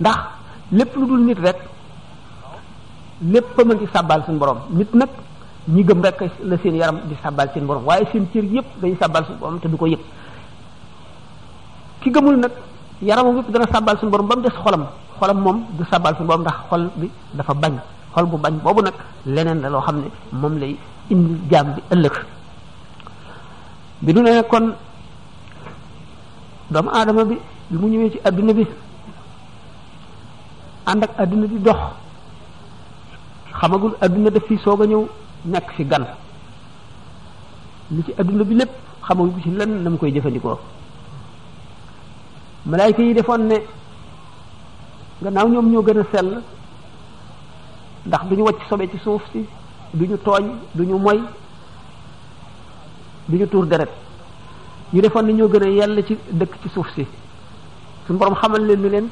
ndax 0.00 0.18
lépp 0.72 0.94
lu 0.94 1.16
nit 1.24 1.38
rek 1.40 1.56
lepp 3.22 3.56
ma 3.64 3.74
ngi 3.74 3.86
sabbal 3.92 4.22
sun 4.26 4.38
borom 4.38 4.58
nit 4.70 4.94
nak 4.94 5.08
ñi 5.68 5.82
gëm 5.82 6.02
rek 6.02 6.20
la 6.44 6.56
seen 6.62 6.74
yaram 6.76 7.00
di 7.08 7.14
sabbal 7.22 7.48
seen 7.54 7.66
borom 7.66 7.84
waye 7.86 8.06
seen 8.12 8.26
ciir 8.32 8.44
yépp 8.44 8.66
day 8.80 8.96
sabbal 9.00 9.24
sun 9.26 9.36
borom 9.38 9.58
te 9.60 9.68
duko 9.68 9.86
yépp 9.86 10.00
ki 12.00 12.10
gëmul 12.10 12.36
nak 12.36 12.52
yaram 13.02 13.36
yépp 13.36 13.50
dana 13.50 13.64
sabbal 13.72 13.98
sun 13.98 14.10
borom 14.10 14.28
bam 14.28 14.42
di 14.42 14.48
xolam 14.50 14.86
xolam 15.18 15.36
mom 15.40 15.64
du 15.78 15.84
sabbal 15.90 16.14
sun 16.16 16.26
borom 16.26 16.42
ndax 16.42 16.56
xol 16.68 16.90
bi 16.96 17.10
dafa 17.32 17.54
bañ 17.54 17.78
xol 18.14 18.26
bu 18.26 18.36
bañ 18.38 18.52
bobu 18.62 18.82
nak 18.82 18.94
leneen 19.24 19.60
la 19.62 19.68
lo 19.70 19.80
xamne 19.80 20.08
mom 20.32 20.58
lay 20.58 20.76
indi 21.10 21.34
jaam 21.50 21.74
bi 21.74 21.82
ëlëk 21.90 22.16
bi 24.02 24.12
du 24.12 24.20
ne 24.22 24.42
kon 24.42 24.74
dama 26.70 26.90
adama 26.92 27.24
bi 27.24 27.38
bi 27.70 27.76
mu 27.78 27.86
ñëwé 27.88 28.10
ci 28.12 28.18
aduna 28.24 28.52
bi 28.52 28.66
ak 30.86 31.28
bi 31.28 31.58
dox 31.60 31.78
xamagul 33.60 33.94
adduna 34.00 34.30
def 34.30 34.44
fi 34.46 34.56
soog 34.58 34.82
a 34.82 34.86
ñëw 34.86 35.02
nekk 35.52 35.68
fi 35.76 35.84
gan 35.90 36.04
lu 37.94 38.02
ci 38.04 38.12
adduna 38.20 38.44
bi 38.44 38.54
lépp 38.60 38.72
xamagul 39.06 39.42
ci 39.42 39.50
lan 39.58 39.70
na 39.82 39.88
mu 39.90 39.96
koy 39.98 40.12
jëfandikoo 40.14 40.58
malaayka 42.66 43.02
yi 43.02 43.14
defoon 43.14 43.42
ne 43.50 43.56
gannaaw 45.22 45.48
ñoom 45.52 45.66
ñoo 45.72 45.82
gën 45.86 45.98
a 46.02 46.04
sell 46.12 46.30
ndax 48.06 48.22
du 48.28 48.34
ñu 48.36 48.42
wacc 48.48 48.60
sobe 48.68 48.84
ci 48.92 48.98
suuf 49.04 49.22
si 49.32 49.42
du 49.94 50.04
ñu 50.06 50.18
tooñ 50.18 50.46
du 50.74 50.82
ñu 50.86 50.98
moy 50.98 51.20
du 53.28 53.36
ñu 53.38 53.46
tuur 53.48 53.66
deret 53.66 53.92
ñu 54.92 55.00
defoon 55.00 55.24
ne 55.26 55.32
ñoo 55.32 55.48
gën 55.52 55.62
a 55.66 55.68
yell 55.78 55.96
ci 56.06 56.14
dëkk 56.38 56.52
ci 56.62 56.68
suuf 56.68 56.88
si 56.94 57.06
su 58.06 58.12
borom 58.12 58.34
xamal 58.34 58.62
leen 58.66 58.80
ni 58.82 58.88
leen 58.90 59.08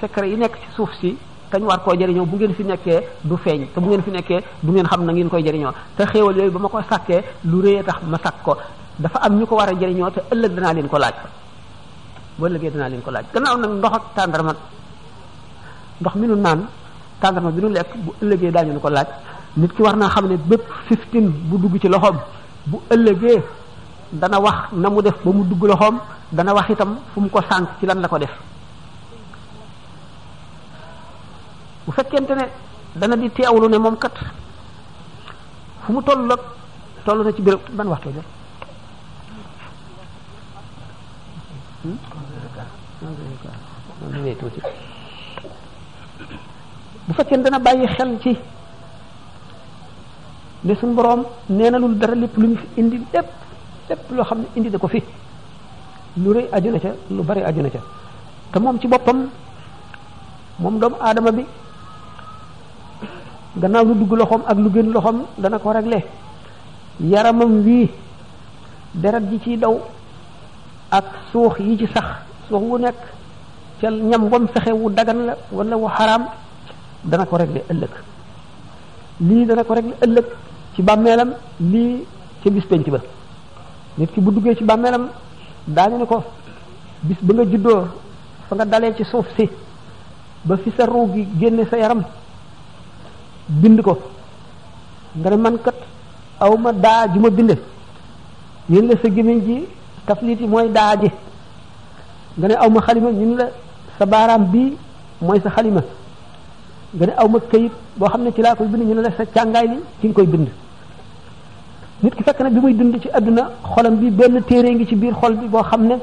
secret 0.00 0.28
yi 0.32 0.36
nekk 0.36 0.54
ci 0.62 0.70
suuf 0.74 0.90
si 1.00 1.16
kañ 1.50 1.62
war 1.66 1.78
koo 1.82 1.94
jariñoo 1.98 2.24
bu 2.26 2.36
ngeen 2.36 2.54
fi 2.54 2.62
nekkee 2.64 3.00
du 3.24 3.36
feeñ 3.36 3.66
te 3.74 3.80
bu 3.80 3.86
ngeen 3.88 4.02
fi 4.02 4.10
nekkee 4.10 4.40
du 4.62 4.72
ngeen 4.72 4.86
xam 4.86 5.04
na 5.04 5.12
ngeen 5.12 5.28
koy 5.28 5.42
jëriñoo 5.42 5.72
te 5.96 6.04
xéewal 6.10 6.36
yooyu 6.36 6.52
ba 6.52 6.58
ma 6.60 6.68
ko 6.68 6.78
sàkkee 6.88 7.20
lu 7.44 7.60
rëyee 7.62 7.82
tax 7.82 7.96
ma 8.06 8.18
sàkk 8.22 8.34
ko 8.44 8.56
dafa 8.98 9.18
am 9.20 9.38
ñu 9.38 9.46
ko 9.46 9.56
war 9.56 9.68
a 9.68 9.72
jëriñoo 9.74 10.10
te 10.10 10.20
ëllëg 10.32 10.52
danaa 10.54 10.72
leen 10.74 10.88
ko 10.88 10.98
laaj 10.98 11.14
boo 12.38 12.46
ëllëgee 12.46 12.70
danaa 12.70 12.88
leen 12.88 13.02
ko 13.02 13.10
laaj 13.10 13.24
gannaaw 13.34 13.56
nag 13.58 13.70
ndox 13.70 13.92
ak 13.96 14.02
tàndarma 14.14 14.52
ndox 16.00 16.14
mi 16.14 16.26
nu 16.28 16.36
naan 16.36 16.66
tàndarma 17.20 17.50
bi 17.50 17.60
nu 17.62 17.68
lekk 17.68 17.90
bu 17.96 18.14
ëllëgee 18.22 18.52
daañu 18.52 18.78
ko 18.80 18.88
laaj 18.88 19.08
nit 19.56 19.72
ki 19.74 19.82
war 19.82 19.96
naa 19.96 20.08
xam 20.08 20.28
ne 20.28 20.36
bépp 20.36 20.62
bu 21.50 21.58
dugg 21.58 21.80
ci 21.80 21.88
loxoom 21.88 22.16
bu 22.66 22.80
ëllëgee 22.90 23.42
dana 24.12 24.38
wax 24.38 24.70
na 24.72 24.88
mu 24.90 25.02
def 25.02 25.16
ba 25.24 25.30
mu 25.32 25.42
dugg 25.44 25.64
loxoom 25.66 25.98
dana 26.30 26.54
wax 26.54 26.70
itam 26.70 26.96
fu 27.12 27.20
mu 27.20 27.28
ko 27.28 27.40
sànq 27.48 27.68
ci 27.80 27.86
lan 27.86 28.00
la 28.00 28.08
ko 28.08 28.18
def 28.18 28.30
bu 31.90 31.94
fekkente 31.96 32.34
ne 32.38 32.46
dana 33.00 33.16
di 33.16 33.28
teewlu 33.30 33.68
ne 33.70 33.76
moom 33.78 33.96
kat 33.98 34.14
fu 35.82 35.92
mu 35.92 36.00
toll 36.02 36.30
ak 36.30 36.40
tollu 37.04 37.24
na 37.24 37.32
ci 37.32 37.42
béréb 37.42 37.60
ban 37.72 37.88
waxtu 37.88 38.08
jot 38.14 38.28
bu 47.06 47.12
fekkee 47.16 47.42
dana 47.42 47.58
bàyyi 47.58 47.86
xel 47.96 48.10
ci 48.22 48.38
ne 50.64 50.74
suñ 50.74 50.94
boroom 50.94 51.24
nee 51.48 51.70
na 51.70 51.78
lul 51.78 51.98
dara 51.98 52.14
lépp 52.14 52.36
lu 52.36 52.46
ñu 52.50 52.56
fi 52.56 52.66
indi 52.80 52.96
lépp 53.14 53.28
lépp 53.88 54.04
loo 54.14 54.24
xam 54.28 54.38
ne 54.38 54.46
indi 54.56 54.70
na 54.70 54.78
ko 54.78 54.86
fi 54.86 55.02
lu 56.22 56.32
rëy 56.34 56.46
aju 56.52 56.68
na 56.70 56.78
ca 56.78 56.90
lu 57.10 57.22
bari 57.28 57.42
aju 57.48 57.60
na 57.62 57.70
ca 57.70 57.80
te 58.52 58.58
moom 58.58 58.78
ci 58.78 58.86
boppam 58.86 59.18
moom 60.60 60.78
doomu 60.78 60.96
aadama 61.00 61.32
bi 61.32 61.42
gannaaw 63.58 63.82
lu 63.84 63.94
dugg 64.00 64.12
loxoom 64.20 64.42
ak 64.46 64.58
lu 64.64 64.68
gën 64.74 64.88
loxoom 64.94 65.18
dana 65.42 65.58
ko 65.58 65.70
régler 65.74 66.04
yaramam 67.12 67.52
wii 67.66 67.88
deret 68.94 69.24
ji 69.30 69.38
ciy 69.44 69.56
daw 69.58 69.74
ak 70.98 71.04
suux 71.32 71.54
yi 71.58 71.76
ci 71.78 71.86
sax 71.94 72.06
suux 72.48 72.58
wu 72.68 72.78
nekk 72.78 72.98
ca 73.80 73.90
ñam 73.90 74.22
wam 74.32 74.44
saxe 74.54 74.70
wu 74.78 74.88
dagan 74.90 75.20
la 75.26 75.32
walla 75.56 75.74
wu 75.82 75.88
xaraam 75.96 76.22
dana 77.10 77.24
ko 77.26 77.36
régler 77.36 77.64
ëllëg 77.72 77.90
lii 79.26 79.44
dana 79.48 79.62
ko 79.64 79.72
régler 79.74 79.96
ëllëg 80.04 80.24
ci 80.74 80.80
bàmmeelam 80.82 81.30
lii 81.72 82.04
ca 82.42 82.50
bis 82.50 82.64
penc 82.70 82.86
ba 82.88 82.98
nit 83.98 84.10
ki 84.14 84.20
bu 84.20 84.30
duggee 84.34 84.54
ci 84.58 84.64
bàmmeelam 84.64 85.04
daañu 85.66 85.98
ne 85.98 86.06
ko 86.06 86.22
bis 87.02 87.16
ba 87.22 87.34
nga 87.34 87.44
juddoo 87.50 87.80
fa 88.48 88.52
nga 88.56 88.64
dalee 88.64 88.94
ci 88.96 89.04
suuf 89.04 89.26
si 89.36 89.46
ba 90.46 90.56
fi 90.56 90.70
sa 90.76 90.86
ruu 90.86 91.06
gi 91.14 91.22
génne 91.40 91.66
sa 91.68 91.76
yaram 91.82 92.02
bind 93.50 93.82
ko 93.82 93.98
nga 95.18 95.28
ne 95.30 95.36
man 95.36 95.58
kat 95.58 95.74
aw 96.40 96.54
ma 96.56 96.70
daa 96.72 97.08
ju 97.12 97.18
ma 97.20 97.30
binde 97.30 97.56
ñun 98.70 98.86
la 98.88 98.94
sa 99.02 99.08
gémmiñ 99.10 99.40
ji 99.44 99.64
taflit 100.06 100.40
yi 100.40 100.46
mooy 100.46 100.68
daa 100.70 100.96
ji 100.96 101.08
nga 102.38 102.46
ne 102.48 102.54
aw 102.54 102.70
ma 102.70 102.80
ñu 102.94 103.10
ñun 103.10 103.36
la 103.36 103.46
sa 103.98 104.06
baaraam 104.06 104.44
bii 104.50 104.72
mooy 105.20 105.40
sa 105.40 105.50
xalima 105.50 105.82
nga 106.94 107.06
ne 107.06 107.12
aw 107.16 107.26
ma 107.28 107.38
kayit 107.40 107.72
boo 107.96 108.06
xam 108.08 108.22
ne 108.22 108.30
ci 108.34 108.40
laa 108.40 108.54
koy 108.54 108.66
bind 108.66 108.84
ñu 108.88 108.94
ne 108.94 109.00
la 109.02 109.10
sa 109.16 109.26
càngaay 109.26 109.66
li 109.66 109.78
ci 110.00 110.06
nga 110.08 110.14
koy 110.14 110.26
bind 110.26 110.48
nit 112.02 112.14
ki 112.14 112.22
fekk 112.22 112.40
na 112.40 112.48
bi 112.50 112.60
muy 112.60 112.74
dund 112.74 113.00
ci 113.00 113.08
àdduna 113.12 113.42
xolam 113.72 113.96
bi 113.98 114.10
benn 114.10 114.40
téere 114.44 114.70
ngi 114.74 114.86
ci 114.86 114.94
biir 114.94 115.12
xol 115.14 115.34
bi 115.36 115.46
boo 115.48 115.62
xam 115.62 115.86
ne 115.88 115.96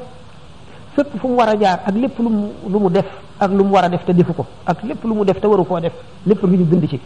fépp 0.95 1.17
fu 1.19 1.27
mu 1.29 1.35
war 1.35 1.49
a 1.49 1.55
jaar 1.59 1.79
ak 1.85 1.95
lépp 1.95 2.17
lu 2.19 2.29
mu 2.29 2.51
lu 2.69 2.77
mu 2.79 2.89
def 2.89 3.07
ak 3.39 3.51
lu 3.51 3.63
mu 3.63 3.71
war 3.71 3.83
a 3.85 3.89
def 3.89 4.03
te 4.03 4.11
defu 4.13 4.33
ko 4.33 4.45
ak 4.65 4.83
lépp 4.83 5.03
lu 5.05 5.13
mu 5.13 5.23
def 5.23 5.39
te 5.39 5.47
waru 5.47 5.63
koo 5.63 5.79
def 5.79 5.93
lépp 6.25 6.43
ngi 6.43 6.57
ñu 6.57 6.65
bind 6.65 6.87
ci 6.87 6.99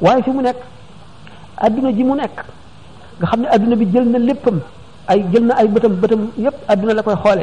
waaye 0.00 0.22
fi 0.22 0.30
mu 0.30 0.42
nekk 0.42 0.56
àdduna 1.64 1.90
ji 1.96 2.04
mu 2.08 2.14
nekk 2.16 2.36
nga 3.18 3.26
xam 3.28 3.40
ne 3.42 3.46
àdduna 3.54 3.74
bi 3.80 3.86
jël 3.92 4.06
na 4.12 4.18
léppam 4.18 4.58
ay 5.08 5.24
jël 5.32 5.44
na 5.48 5.54
ay 5.60 5.68
bëtam 5.68 5.94
bëtam 6.02 6.22
yépp 6.44 6.56
adduna 6.68 6.94
la 6.94 7.02
koy 7.02 7.16
xoole 7.22 7.42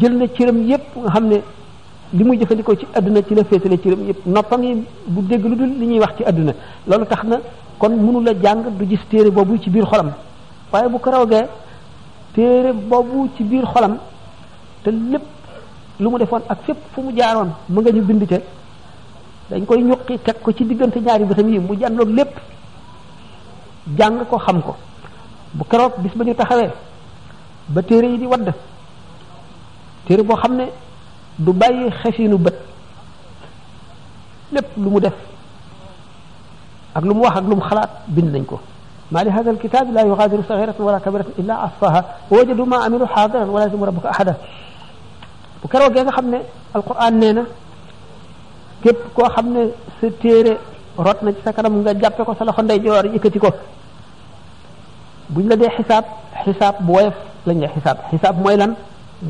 jël 0.00 0.12
na 0.18 0.24
cëram 0.34 0.58
yépp 0.70 0.86
nga 1.02 1.10
xam 1.14 1.24
ne 1.28 1.36
li 2.16 2.24
muy 2.24 2.38
jëfandikoo 2.40 2.76
ci 2.76 2.86
àdduna 2.94 3.22
ci 3.26 3.34
la 3.34 3.44
féetale 3.44 3.76
cëram 3.82 4.00
yépp 4.08 4.26
noppam 4.26 4.62
yi 4.62 4.84
bu 5.12 5.20
dégg 5.28 5.44
lu 5.50 5.56
dul 5.56 5.72
li 5.78 5.86
ñuy 5.86 5.98
wax 5.98 6.12
ci 6.16 6.24
àdduna 6.24 6.52
loolu 6.86 7.06
tax 7.06 7.22
na 7.24 7.36
kon 7.78 7.88
mënu 7.90 8.20
la 8.24 8.32
jàng 8.42 8.66
du 8.78 8.84
gis 8.88 9.00
téere 9.10 9.30
boobu 9.30 9.58
ci 9.62 9.70
biir 9.70 9.86
xolam 9.86 10.12
waaye 10.72 10.88
bu 10.88 10.98
ko 10.98 11.10
rawgee 11.10 11.44
téere 12.34 12.72
boobu 12.72 13.30
ci 13.36 13.42
biir 13.44 13.64
xolam 13.72 13.96
te 14.82 14.90
lépp 14.90 15.24
lu 16.00 16.08
mu 16.10 16.18
defoon 16.18 16.42
ak 16.48 16.58
fépp 16.64 16.76
fu 16.92 17.00
mu 17.02 17.10
jaaroon 17.16 17.50
mu 17.68 17.80
nga 17.80 17.90
ñu 17.92 18.02
bind 18.02 18.24
ca 18.26 18.36
dañ 19.50 19.64
koy 19.66 19.82
ñuqi 19.82 20.18
teg 20.18 20.40
ko 20.42 20.52
ci 20.52 20.64
diggante 20.64 20.98
ñaari 21.00 21.24
bëtam 21.24 21.48
yi 21.48 21.58
mu 21.58 21.74
jàlloog 21.78 22.08
lépp 22.10 22.32
jàng 23.98 24.24
ko 24.28 24.38
xam 24.38 24.62
ko 24.62 24.76
bu 25.54 25.64
keroog 25.64 25.92
bis 26.02 26.12
ba 26.14 26.24
ñu 26.24 26.34
taxawee 26.34 26.70
ba 27.68 27.82
téere 27.82 28.06
yi 28.12 28.18
di 28.18 28.26
wadd 28.26 28.52
téere 30.06 30.22
boo 30.22 30.36
xam 30.36 30.56
ne 30.56 30.64
du 31.38 31.52
bàyyi 31.52 31.90
xefinu 32.02 32.36
bët 32.38 32.54
lépp 34.52 34.66
lu 34.76 34.90
mu 34.90 35.00
def 35.00 35.14
ak 36.94 37.04
lu 37.04 37.14
mu 37.14 37.22
wax 37.22 37.36
ak 37.36 37.44
lu 37.44 37.54
mu 37.56 37.62
xalaat 37.62 37.90
bind 38.08 38.30
nañ 38.32 38.44
ko 38.44 38.60
ma 39.10 39.22
li 39.24 39.30
hada 39.30 39.50
alkitab 39.50 39.92
la 39.94 40.02
yughadiru 40.04 40.42
saghiratan 40.46 40.84
wala 40.84 41.00
kabiratan 41.00 41.32
illa 41.38 41.60
ahsaha 41.62 42.04
wa 42.30 42.36
wajadu 42.38 42.64
ma 42.66 42.84
amilu 42.84 43.06
hadiran 43.06 43.48
wala 43.48 43.64
yuzlimu 43.64 43.86
rabbuka 43.86 44.08
ahada 44.10 44.36
bu 45.62 45.68
keroog 45.68 45.94
gee 45.94 46.02
nga 46.04 46.12
xam 46.12 46.26
ne 46.30 46.38
alquran 46.74 47.14
nee 47.18 47.32
na 47.32 47.44
képp 48.82 48.96
koo 49.14 49.28
xam 49.28 49.46
ne 49.54 49.62
sa 50.00 50.08
téere 50.22 50.56
rot 50.96 51.20
na 51.22 51.32
ci 51.32 51.40
sa 51.44 51.52
kanam 51.52 51.80
nga 51.82 51.92
jàppe 52.00 52.22
ko 52.24 52.34
sa 52.38 52.44
loxo 52.44 52.62
ndeyjoor 52.62 53.04
yëkkati 53.14 53.38
ko 53.38 53.48
buñ 55.34 55.46
la 55.48 55.56
dee 55.56 55.70
xisaab 55.76 56.04
xisaab 56.44 56.76
bu 56.86 56.92
woyof 56.92 57.14
lañ 57.46 57.58
la 57.60 57.68
xisaab 57.74 57.98
xisaab 58.10 58.36
mooy 58.44 58.56
lan 58.56 58.74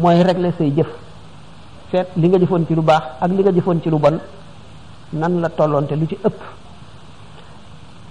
mooy 0.02 0.22
régler 0.22 0.52
say 0.58 0.70
jëf 0.76 0.88
seet 1.90 2.06
li 2.16 2.28
nga 2.28 2.38
jëfoon 2.38 2.64
ci 2.66 2.74
lu 2.74 2.82
baax 2.82 3.02
ak 3.20 3.30
li 3.36 3.42
nga 3.42 3.52
jëfoon 3.56 3.80
ci 3.82 3.88
lu 3.90 3.98
bon 3.98 4.16
nan 5.12 5.40
la 5.42 5.48
tolloonte 5.48 5.94
lu 6.00 6.06
ci 6.06 6.14
ëpp 6.28 6.38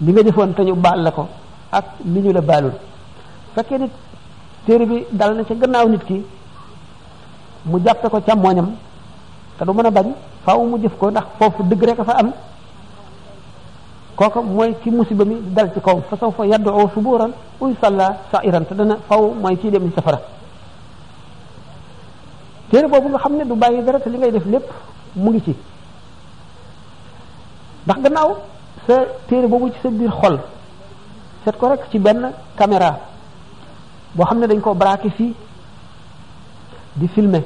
li 0.01 0.11
nga 0.13 0.21
jëfoon 0.27 0.53
te 0.55 0.61
ñu 0.63 0.73
baal 0.75 0.99
la 1.05 1.11
ko 1.11 1.27
ak 1.71 1.85
li 2.05 2.19
ñu 2.21 2.31
la 2.33 2.41
baalul 2.41 2.73
fekkee 3.55 3.77
nit 3.79 3.91
téere 4.65 4.85
bi 4.85 5.05
dal 5.11 5.35
na 5.37 5.43
ca 5.43 5.53
gannaaw 5.61 5.87
nit 5.89 6.03
ki 6.07 6.17
mu 7.65 7.79
jàppe 7.85 8.07
ko 8.11 8.19
càmmooñam 8.27 8.69
te 9.57 9.65
du 9.65 9.73
mën 9.73 9.85
a 9.87 9.91
bañ 9.91 10.07
faaw 10.47 10.63
mu 10.65 10.77
jëf 10.81 10.95
ko 10.97 11.11
ndax 11.11 11.25
foofu 11.39 11.61
dëgg 11.67 11.83
rek 11.91 11.99
fa 12.07 12.13
am 12.21 12.29
kooka 14.15 14.41
mooy 14.41 14.71
ki 14.81 14.89
musiba 14.91 15.25
mi 15.27 15.35
dal 15.51 15.73
ci 15.73 15.79
kaw 15.83 15.99
fa 16.09 16.15
sawfa 16.17 16.45
yad'u 16.47 16.87
suburan 16.93 17.31
uy 17.59 17.75
salla 17.81 18.07
sa'iran 18.31 18.63
te 18.65 18.73
dana 18.73 18.95
faaw 19.09 19.27
mooy 19.43 19.57
ci 19.59 19.69
dem 19.69 19.87
ci 19.89 19.93
safara 19.95 20.21
téere 22.71 22.87
boobu 22.87 23.09
nga 23.09 23.17
xam 23.19 23.33
ne 23.35 23.43
du 23.43 23.55
bàyyi 23.55 23.83
dara 23.83 23.99
te 23.99 24.09
li 24.09 24.17
ngay 24.17 24.31
def 24.31 24.45
lépp 24.45 24.67
mu 25.15 25.31
ngi 25.31 25.41
ci 25.43 25.55
ndax 27.85 27.97
gannaaw 28.03 28.31
sa 28.87 28.93
téere 29.27 29.47
boobu 29.47 29.69
ci 29.71 29.79
sa 29.83 29.89
biir 29.89 30.11
xol 30.21 30.39
set 31.43 31.57
ko 31.57 31.67
rek 31.67 31.89
ci 31.91 31.99
benn 31.99 32.31
caméra 32.55 32.99
boo 34.15 34.25
xam 34.25 34.39
ne 34.39 34.47
dañ 34.47 34.61
ko 34.61 34.73
braqué 34.73 35.09
fii 35.09 35.35
di 36.95 37.07
filmer 37.07 37.43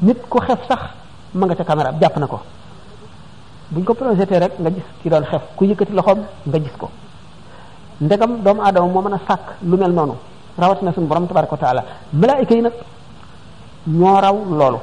nit 0.00 0.18
ku 0.28 0.38
xef 0.40 0.58
sax 0.68 1.04
ma 1.36 1.46
nga 1.46 1.54
ca 1.60 1.64
caméra 1.64 1.92
jàpp 2.00 2.16
na 2.18 2.26
ko 2.26 2.40
buñ 3.70 3.84
ko 3.84 3.94
projeté 3.94 4.38
rek 4.38 4.52
nga 4.58 4.70
gis 4.70 4.84
ki 5.02 5.08
doon 5.10 5.24
xef 5.24 5.42
ku 5.56 5.64
yëkkati 5.64 5.92
loxoom 5.92 6.20
nga 6.48 6.58
gis 6.58 6.76
ko 6.80 6.88
ndegam 8.00 8.42
doomu 8.42 8.60
aadama 8.62 8.86
moo 8.88 9.02
mën 9.02 9.12
a 9.14 9.20
sàkk 9.28 9.44
lu 9.62 9.76
mel 9.76 9.92
noonu 9.92 10.14
rawatina 10.58 10.92
suñu 10.92 11.06
borom 11.06 11.26
tabaraka 11.26 11.52
wa 11.52 11.58
taala 11.62 11.82
malaayika 12.12 12.54
yi 12.54 12.60
nag 12.62 12.72
ñoo 13.88 14.20
raw 14.20 14.36
loolu 14.58 14.78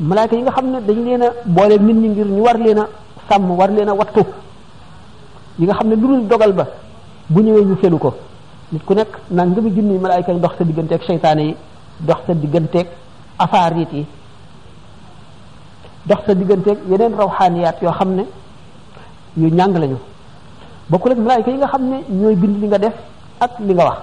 malaayika 0.00 0.36
yi 0.36 0.42
nga 0.42 0.52
xam 0.52 0.66
ne 0.72 0.80
dañ 0.80 0.98
leen 1.04 1.22
a 1.22 1.28
boole 1.46 1.76
nit 1.78 1.94
ñi 1.96 2.08
ngir 2.08 2.26
ñu 2.26 2.42
war 2.42 2.56
leen 2.58 2.78
a 2.78 2.88
sàmm 3.28 3.50
war 3.52 3.70
leen 3.70 3.88
a 3.88 3.94
wattu 3.94 4.20
yi 5.58 5.64
nga 5.64 5.74
xam 5.74 5.88
ne 5.88 5.94
lu 5.94 6.02
dul 6.06 6.26
dogal 6.28 6.52
ba 6.52 6.66
bu 7.28 7.40
ñëwee 7.40 7.64
ñu 7.64 7.76
felu 7.76 7.98
ko 7.98 8.14
nit 8.72 8.84
ku 8.84 8.92
nekk 8.94 9.18
naan 9.30 9.50
nga 9.50 9.60
mu 9.60 9.68
junni 9.70 9.98
malaayika 9.98 10.32
yi 10.32 10.40
dox 10.40 10.52
sa 10.58 10.64
digganteeg 10.64 11.02
seytaane 11.04 11.40
yi 11.42 11.56
dox 12.00 12.18
sa 12.26 12.32
digganteeg 12.34 12.86
afaariit 13.38 13.90
yi 13.92 14.06
dox 16.06 16.18
sa 16.26 16.34
digganteeg 16.34 16.78
yeneen 16.90 17.14
rawxaaniyaat 17.14 17.76
yoo 17.82 17.92
xam 17.98 18.10
ne 18.16 18.22
ñu 19.36 19.48
ñàng 19.56 19.74
lañu 19.82 19.98
bokkul 20.90 21.12
ak 21.12 21.18
malaayika 21.18 21.50
yi 21.50 21.56
nga 21.56 21.68
xam 21.68 21.82
ne 21.90 21.96
ñooy 22.08 22.36
bind 22.36 22.56
li 22.60 22.66
nga 22.66 22.78
def 22.78 22.94
ak 23.40 23.52
li 23.60 23.72
nga 23.74 23.84
wax 23.88 23.98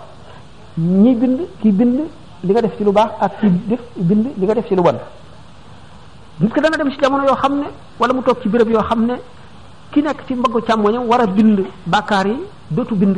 ñi 0.78 1.16
bind 1.16 1.40
kii 1.62 1.72
bind 1.72 2.00
li 2.46 2.52
nga 2.54 2.62
def 2.62 2.78
ci 2.78 2.84
lu 2.84 2.92
baax 2.92 3.10
ak 3.24 3.32
ki 3.40 3.48
def 3.70 3.82
bind 3.98 4.26
li 4.40 4.44
nga 4.46 4.54
def 4.54 4.68
ci 4.68 4.76
lu 4.76 4.82
bon 4.82 4.98
nit 6.40 6.54
ki 6.54 6.62
dana 6.62 6.78
dem 6.78 6.90
ci 6.92 6.98
jamono 7.02 7.24
yoo 7.28 7.36
xam 7.36 7.54
ne 7.60 7.68
wala 8.00 8.14
mu 8.14 8.22
toog 8.24 8.42
ci 8.42 8.48
béréb 8.48 8.70
yoo 8.70 8.82
xam 8.84 9.06
ne 9.06 9.16
ki 9.92 10.02
nekk 10.02 10.24
ci 10.26 10.34
mbaggu 10.36 10.62
càmmoñam 10.62 11.04
war 11.08 11.22
a 11.22 11.28
bind 11.28 11.66
bàkkaar 11.86 12.28
yi 12.28 12.36
dootu 12.70 12.96
bind 12.96 13.18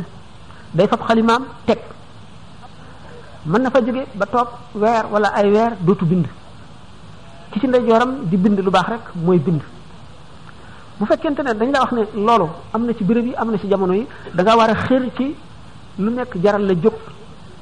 day 0.74 0.88
fab 0.88 1.04
xalimaam 1.06 1.44
teg 1.68 1.78
mën 3.46 3.62
na 3.62 3.70
fa 3.70 3.80
jóge 3.82 4.04
ba 4.16 4.26
toog 4.26 4.48
weer 4.74 5.04
wala 5.12 5.28
ay 5.36 5.50
weer 5.52 5.72
dootu 5.84 6.06
bind 6.06 6.26
ki 7.52 7.60
ci 7.60 7.68
ndeyjooram 7.68 8.24
di 8.30 8.38
bind 8.38 8.60
lu 8.60 8.72
baax 8.72 8.88
rek 8.88 9.04
mooy 9.24 9.38
bind 9.40 9.62
bu 10.98 11.06
fekkente 11.06 11.42
ne 11.44 11.54
dañ 11.54 11.70
la 11.72 11.80
wax 11.82 11.92
ne 11.92 12.08
loolu 12.26 12.48
am 12.74 12.86
na 12.86 12.94
ci 12.94 13.04
béréb 13.04 13.26
yi 13.26 13.34
am 13.36 13.50
na 13.52 13.58
ci 13.58 13.68
jamono 13.68 13.94
yi 13.94 14.08
da 14.34 14.42
nga 14.44 14.56
war 14.56 14.70
a 14.70 14.76
xër 14.76 15.12
ci 15.16 15.36
lu 15.98 16.10
nekk 16.12 16.36
jaral 16.38 16.64
la 16.66 16.74
jóg 16.76 16.94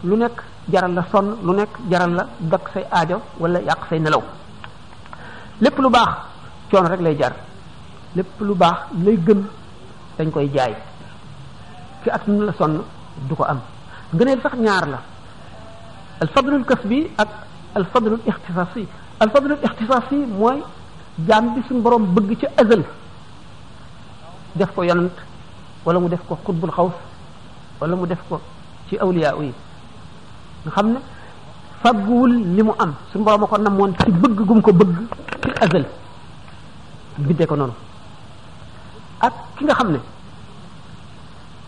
lu 0.03 0.15
nekk 0.15 0.43
jaral 0.71 0.93
la 0.93 1.05
sonn 1.11 1.37
lu 1.41 1.53
nekk 1.53 1.73
jaral 1.89 2.11
la 2.13 2.27
dak 2.39 2.69
say 2.73 2.85
aajo 2.89 3.19
wala 3.39 3.59
yàq 3.61 3.87
say 3.89 3.99
nelaw 3.99 4.21
lépp 5.59 5.77
lu 5.79 5.89
baax 5.89 6.09
coono 6.69 6.87
rek 6.87 7.01
lay 7.01 7.15
jar 7.17 7.33
lépp 8.15 8.39
lu 8.41 8.53
baax 8.55 8.77
lay 9.03 9.17
gën 9.25 9.43
dañ 10.17 10.29
koy 10.29 10.51
jaay 10.53 10.75
ci 12.03 12.09
ak 12.09 12.27
nu 12.27 12.45
la 12.45 12.53
sonn 12.53 12.79
du 13.27 13.33
ko 13.35 13.43
am 13.43 13.59
ngëneel 14.13 14.39
sax 14.41 14.53
ñaar 14.55 14.87
la 14.87 15.01
al 16.21 16.27
fadlul 16.27 16.63
kasbi 16.65 17.09
ak 17.17 17.27
al 17.73 17.85
fadlul 17.85 18.19
ixtisasi 18.25 18.85
الفضل 19.23 19.51
الاختصاصي 19.57 20.19
موي 20.41 20.59
جام 21.27 21.45
بي 21.55 21.61
سون 21.69 21.79
بروم 21.83 22.03
بڬ 22.15 22.29
تي 22.39 22.47
ازل 22.61 22.83
ديف 24.57 24.71
كو 24.75 24.83
يالنت 24.89 25.17
ولا 25.85 25.99
مو 25.99 26.07
ديف 26.07 26.23
كو 26.29 26.35
قطب 26.47 26.63
الخوف 26.65 26.95
ولا 27.81 27.95
مو 27.95 28.05
ديف 28.11 28.21
كو 28.29 28.37
تي 28.89 28.95
اولياء 29.05 29.35
وي 29.39 29.51
نو 30.65 30.71
خامن 30.75 30.95
فغول 31.83 32.31
لي 32.55 32.63
مو 32.67 32.73
ام 32.83 32.91
سون 33.11 33.21
بروم 33.25 33.45
كو 33.45 33.57
نامون 33.63 33.91
تي 33.99 34.07
بڬ 34.21 34.39
گوم 34.49 34.61
كو 34.63 34.71
بڬ 34.79 34.87
تي 35.43 35.49
ازل 35.67 35.85
بيدي 37.25 37.45
كو 37.51 37.55
نونو 37.61 37.75
اك 39.27 39.33
كيغا 39.59 39.73
خامن 39.79 39.95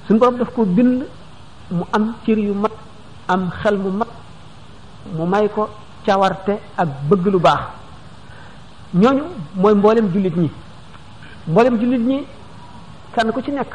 سون 0.07 0.17
بروم 0.19 0.35
داف 0.39 0.49
كو 0.55 0.63
بين 0.75 0.89
مو 1.79 1.85
ام 1.95 2.03
تير 2.25 2.37
يو 2.37 2.53
مات 2.63 2.75
ام 3.33 3.41
خل 3.59 3.75
مو 3.83 3.89
مات 3.99 4.11
مو 5.17 5.25
مايكو 5.33 5.67
cawarte 6.05 6.57
ak 6.77 6.87
bëgg 7.09 7.25
lu 7.29 7.39
baax 7.39 7.59
ñooñu 8.93 9.23
mooy 9.55 9.73
mboolem 9.75 10.07
jullit 10.13 10.35
ñi 10.35 10.47
mboolem 11.47 11.75
jullit 11.79 12.03
ñi 12.09 12.17
kenn 13.15 13.31
ku 13.31 13.41
ci 13.41 13.51
nekk 13.51 13.71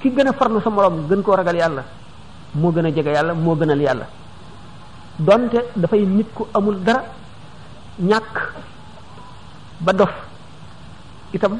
ki 0.00 0.10
gën 0.14 0.28
a 0.28 0.32
farlu 0.32 0.60
sa 0.60 0.70
morom 0.70 1.06
gën 1.08 1.22
koo 1.22 1.34
ragal 1.36 1.56
yàlla 1.56 1.84
moo 2.54 2.70
gën 2.72 2.86
a 2.86 2.90
jege 2.94 3.10
yàlla 3.12 3.34
moo 3.34 3.54
gënal 3.54 3.80
yàlla 3.80 4.06
donte 5.18 5.58
dafay 5.76 6.04
nit 6.06 6.28
ku 6.34 6.46
amul 6.54 6.78
dara 6.82 7.04
ñàkk 7.98 8.36
ba 9.80 9.92
dof 9.92 10.12
itam 11.32 11.58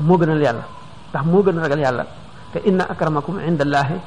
moo 0.00 0.16
gënal 0.18 0.40
yàlla 0.40 0.64
ndax 1.10 1.24
moo 1.26 1.42
gën 1.42 1.58
a 1.58 1.62
ragal 1.62 1.78
yàlla 1.80 2.06
te 2.52 2.58
inna 2.66 2.84
akramakum 2.84 3.38
indallahi 3.40 3.98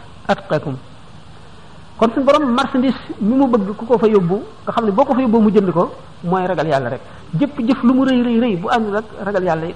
kon 1.97 2.11
sun 2.13 2.23
borom 2.25 2.51
marsandis 2.53 2.95
mi 3.21 3.35
mu 3.35 3.47
bëgg 3.47 3.71
ku 3.79 3.85
ko 3.87 3.95
fa 3.97 4.07
yóbbu 4.07 4.35
nga 4.67 4.71
xam 4.73 4.83
ne 4.85 4.91
boo 4.91 5.05
ko 5.07 5.13
fa 5.15 5.21
yóbbu 5.23 5.39
mu 5.39 5.49
jënd 5.49 5.71
ko 5.71 5.93
mooy 6.27 6.43
ragal 6.45 6.67
yàlla 6.67 6.89
rek 6.91 7.01
jëpp 7.39 7.55
jëf 7.67 7.83
lu 7.83 7.93
mu 7.95 8.03
rëy 8.03 8.19
rëy 8.21 8.37
rëy 8.43 8.55
bu 8.59 8.67
àndul 8.67 8.97
ak 8.99 9.05
ragal 9.23 9.43
yàlla 9.43 9.67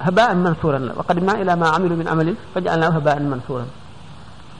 habaan 0.00 0.36
mansuran 0.42 0.80
la 0.88 0.92
wa 0.96 1.04
ma 1.20 1.32
ila 1.42 1.56
ma 1.56 1.66
amilu 1.76 1.94
min 1.96 2.08
amalin 2.08 2.36
faj'alnahu 2.54 2.92
habaan 2.96 3.24
mansuran 3.28 3.68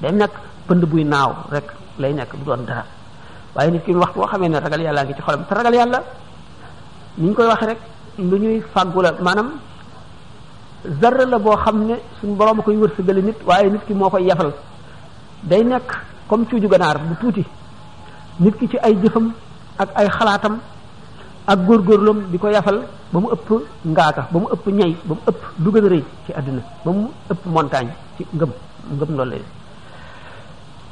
day 0.02 0.12
nekk 0.12 0.32
pënd 0.68 0.84
buy 0.84 1.04
naaw 1.04 1.32
rek 1.50 1.64
lay 1.99 2.12
nekk 2.12 2.37
du 2.37 2.44
doon 2.44 2.64
dara 2.66 2.84
waaye 3.56 3.70
nit 3.70 3.84
ki 3.84 3.94
wax 3.94 4.12
boo 4.14 4.26
xamee 4.26 4.49
ne 4.49 4.58
ragal 4.61 4.80
yàlla 4.82 5.04
ngi 5.04 5.14
ci 5.14 5.22
xolam 5.22 5.44
te 5.49 5.54
ragal 5.54 5.75
yàlla 5.75 5.99
ni 7.16 7.28
ñu 7.28 7.34
koy 7.34 7.46
wax 7.46 7.61
rek 7.72 7.78
lu 8.18 8.37
ñuy 8.37 8.61
fàggu 8.75 9.00
la 9.00 9.12
zarra 11.00 11.25
la 11.25 11.38
boo 11.38 11.56
xam 11.56 11.87
ne 11.87 11.96
borom 12.22 12.61
koy 12.61 12.76
wërsëgale 12.76 13.22
nit 13.22 13.38
waaye 13.49 13.70
nit 13.70 13.80
ki 13.87 13.94
moo 13.94 14.12
yafal 14.18 14.52
day 15.42 15.64
nekk 15.64 16.12
comme 16.33 16.47
cuuju 16.49 16.67
ganaar 16.73 16.97
bu 16.99 17.15
tuuti 17.21 17.45
nit 18.41 18.55
ki 18.57 18.67
ci 18.73 18.79
ay 18.81 18.97
jëfam 19.05 19.27
ak 19.77 19.89
ay 20.01 20.09
xalaatam 20.17 20.55
ak 21.45 21.59
góorgóorlam 21.69 22.25
di 22.33 22.39
ko 22.39 22.49
yafal 22.49 22.81
ba 23.12 23.21
mu 23.21 23.29
ëpp 23.37 23.49
ngaaka 23.85 24.23
ba 24.33 24.39
mu 24.41 24.47
ëpp 24.49 24.65
ñay 24.79 24.97
ba 25.05 25.12
mu 25.15 25.21
ëpp 25.29 25.41
lu 25.61 25.71
gën 25.77 25.87
rëy 25.93 26.05
ci 26.25 26.33
àdduna 26.33 26.62
ba 26.85 26.91
mu 26.91 27.09
ëpp 27.33 27.45
montagne 27.47 27.93
ci 28.17 28.25
ngëm 28.33 28.51
ngëm 28.99 29.11
loolu 29.17 29.31
lay 29.31 29.43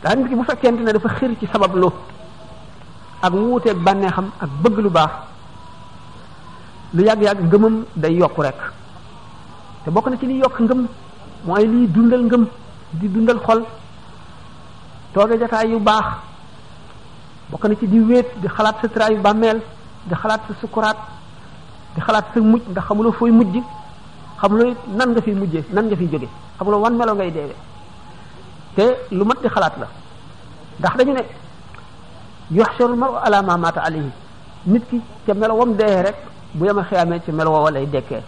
daa 0.03 0.15
nit 0.15 0.29
ki 0.29 0.35
bu 0.37 0.45
fekkente 0.45 0.83
ne 0.85 0.93
dafa 0.93 1.09
xër 1.09 1.33
ci 1.41 1.47
sabab 1.53 1.73
lu 1.75 1.89
ak 3.23 3.33
wuuteeg 3.33 3.79
bànneexam 3.81 4.29
ak 4.41 4.51
bëgg 4.63 4.77
lu 4.79 4.91
baax 4.91 5.11
lu 6.95 7.03
yàgg-yàgg 7.03 7.41
ngëmam 7.49 7.83
day 7.97 8.13
yokk 8.13 8.37
rek 8.45 8.61
te 9.85 9.91
bokk 9.91 10.07
na 10.11 10.17
ci 10.21 10.27
liy 10.27 10.39
yokk 10.45 10.61
ngëm 10.61 10.85
mooy 11.47 11.65
liy 11.67 11.89
dundal 11.89 12.23
ngëm 12.29 12.45
di 13.01 13.09
dundal 13.09 13.41
xol 13.41 13.65
tooge 15.13 15.35
jotaay 15.41 15.69
yu 15.73 15.79
baax 15.79 16.09
bokk 17.51 17.65
na 17.69 17.75
ci 17.77 17.87
di 17.87 17.99
wéet 18.01 18.29
di 18.41 18.47
xalaat 18.49 18.77
sa 18.81 18.89
tiraay 18.89 19.15
yu 19.15 19.21
bàmmeel 19.21 19.59
di 20.09 20.15
xalaat 20.23 20.41
sa 20.49 20.55
sukuraat 20.61 20.99
di 21.95 22.01
xalaat 22.07 22.27
sa 22.35 22.41
mujj 22.41 22.65
ndax 22.71 22.85
xamuloo 22.89 23.13
fooy 23.19 23.31
mujj 23.33 23.55
xamuloo 24.41 24.75
nan 24.99 25.09
nga 25.13 25.21
fi 25.21 25.31
mujje 25.43 25.61
nan 25.75 25.85
nga 25.89 25.97
fiy 25.97 26.09
jóge 26.13 26.29
xamuloo 26.59 26.81
wan 26.85 26.95
melo 27.01 27.13
ngay 27.15 27.31
deewee 27.37 27.57
te 28.77 28.85
lu 29.17 29.25
mat 29.25 29.39
di 29.43 29.49
xalaat 29.55 29.75
la 29.83 29.87
ndax 30.79 30.95
dañu 30.99 31.13
ne 31.19 31.23
yuhsharul 32.57 32.97
mar'u 33.03 33.15
ala 33.27 33.43
ma 33.43 33.57
mata 33.57 33.83
nit 34.73 34.85
ki 34.91 34.99
ca 35.27 35.33
melo 35.35 35.55
wam 35.61 35.75
dee 35.79 36.01
rek 36.07 36.17
bu 36.55 36.63
yema 36.67 36.83
xiyaamee 36.89 37.21
ci 37.25 37.31
meloo 37.33 37.53
woowa 37.55 37.71
lay 37.77 37.87
dekkee 37.95 38.23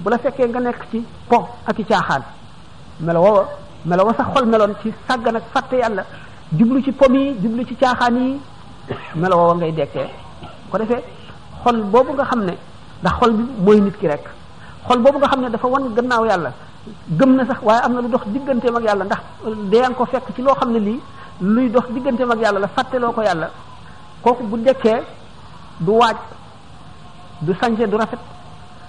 bu 0.00 0.06
la 0.10 0.18
fekkee 0.22 0.48
nga 0.50 0.60
nekk 0.60 0.80
ci 0.90 0.98
po 1.28 1.36
ak 1.68 1.78
i 1.82 1.84
caaxaan 1.90 2.22
melo 3.00 3.20
woowa 3.26 3.42
melo 3.86 4.04
wa 4.04 4.12
sax 4.18 4.26
xol 4.34 4.46
meloon 4.50 4.72
ci 4.82 4.88
sàggan 5.08 5.36
ak 5.38 5.44
fàtte 5.54 5.76
yàlla 5.82 6.02
jublu 6.58 6.82
ci 6.84 6.90
pom 6.92 7.14
yi 7.14 7.34
jublu 7.42 7.64
ci 7.64 7.74
caaxaan 7.76 8.14
yi 8.18 8.34
melo 9.14 9.36
woowa 9.36 9.54
ngay 9.54 9.72
dekkee 9.78 10.08
ko 10.70 10.78
defee 10.78 11.02
xol 11.64 11.76
boobu 11.92 12.12
nga 12.14 12.24
xam 12.24 12.40
ne 12.44 12.54
ndax 13.00 13.14
xol 13.18 13.32
bi 13.38 13.44
mooy 13.64 13.80
nit 13.80 13.96
ki 14.00 14.06
rek 14.08 14.24
xol 14.88 14.98
boobu 15.02 15.18
nga 15.18 15.28
xam 15.28 15.40
ne 15.42 15.50
dafa 15.50 15.66
wan 15.68 15.94
gannaaw 15.96 16.24
yàlla 16.26 16.50
gëm 17.18 17.32
na 17.36 17.44
sax 17.46 17.58
waaye 17.62 17.82
am 17.84 17.92
na 17.94 18.00
lu 18.00 18.08
dox 18.08 18.24
digganteem 18.26 18.72
mag 18.74 18.84
yàlla 18.86 19.04
ndax 19.04 19.22
dayang 19.70 19.94
ko 19.94 20.04
fekk 20.04 20.26
ci 20.34 20.42
loo 20.42 20.54
xam 20.54 20.70
ne 20.72 20.78
lii 20.86 21.00
luy 21.40 21.70
dox 21.70 21.86
digganteem 21.94 22.28
mag 22.28 22.40
yàlla 22.42 22.58
la 22.58 22.68
fàtteloo 22.76 23.12
ko 23.12 23.22
yàlla 23.22 23.50
kooku 24.22 24.42
bu 24.50 24.56
dekkee 24.66 25.00
du 25.80 25.92
waaj 25.92 26.16
du 27.40 27.52
sañse 27.60 27.86
du 27.90 27.96
rafet 27.96 28.18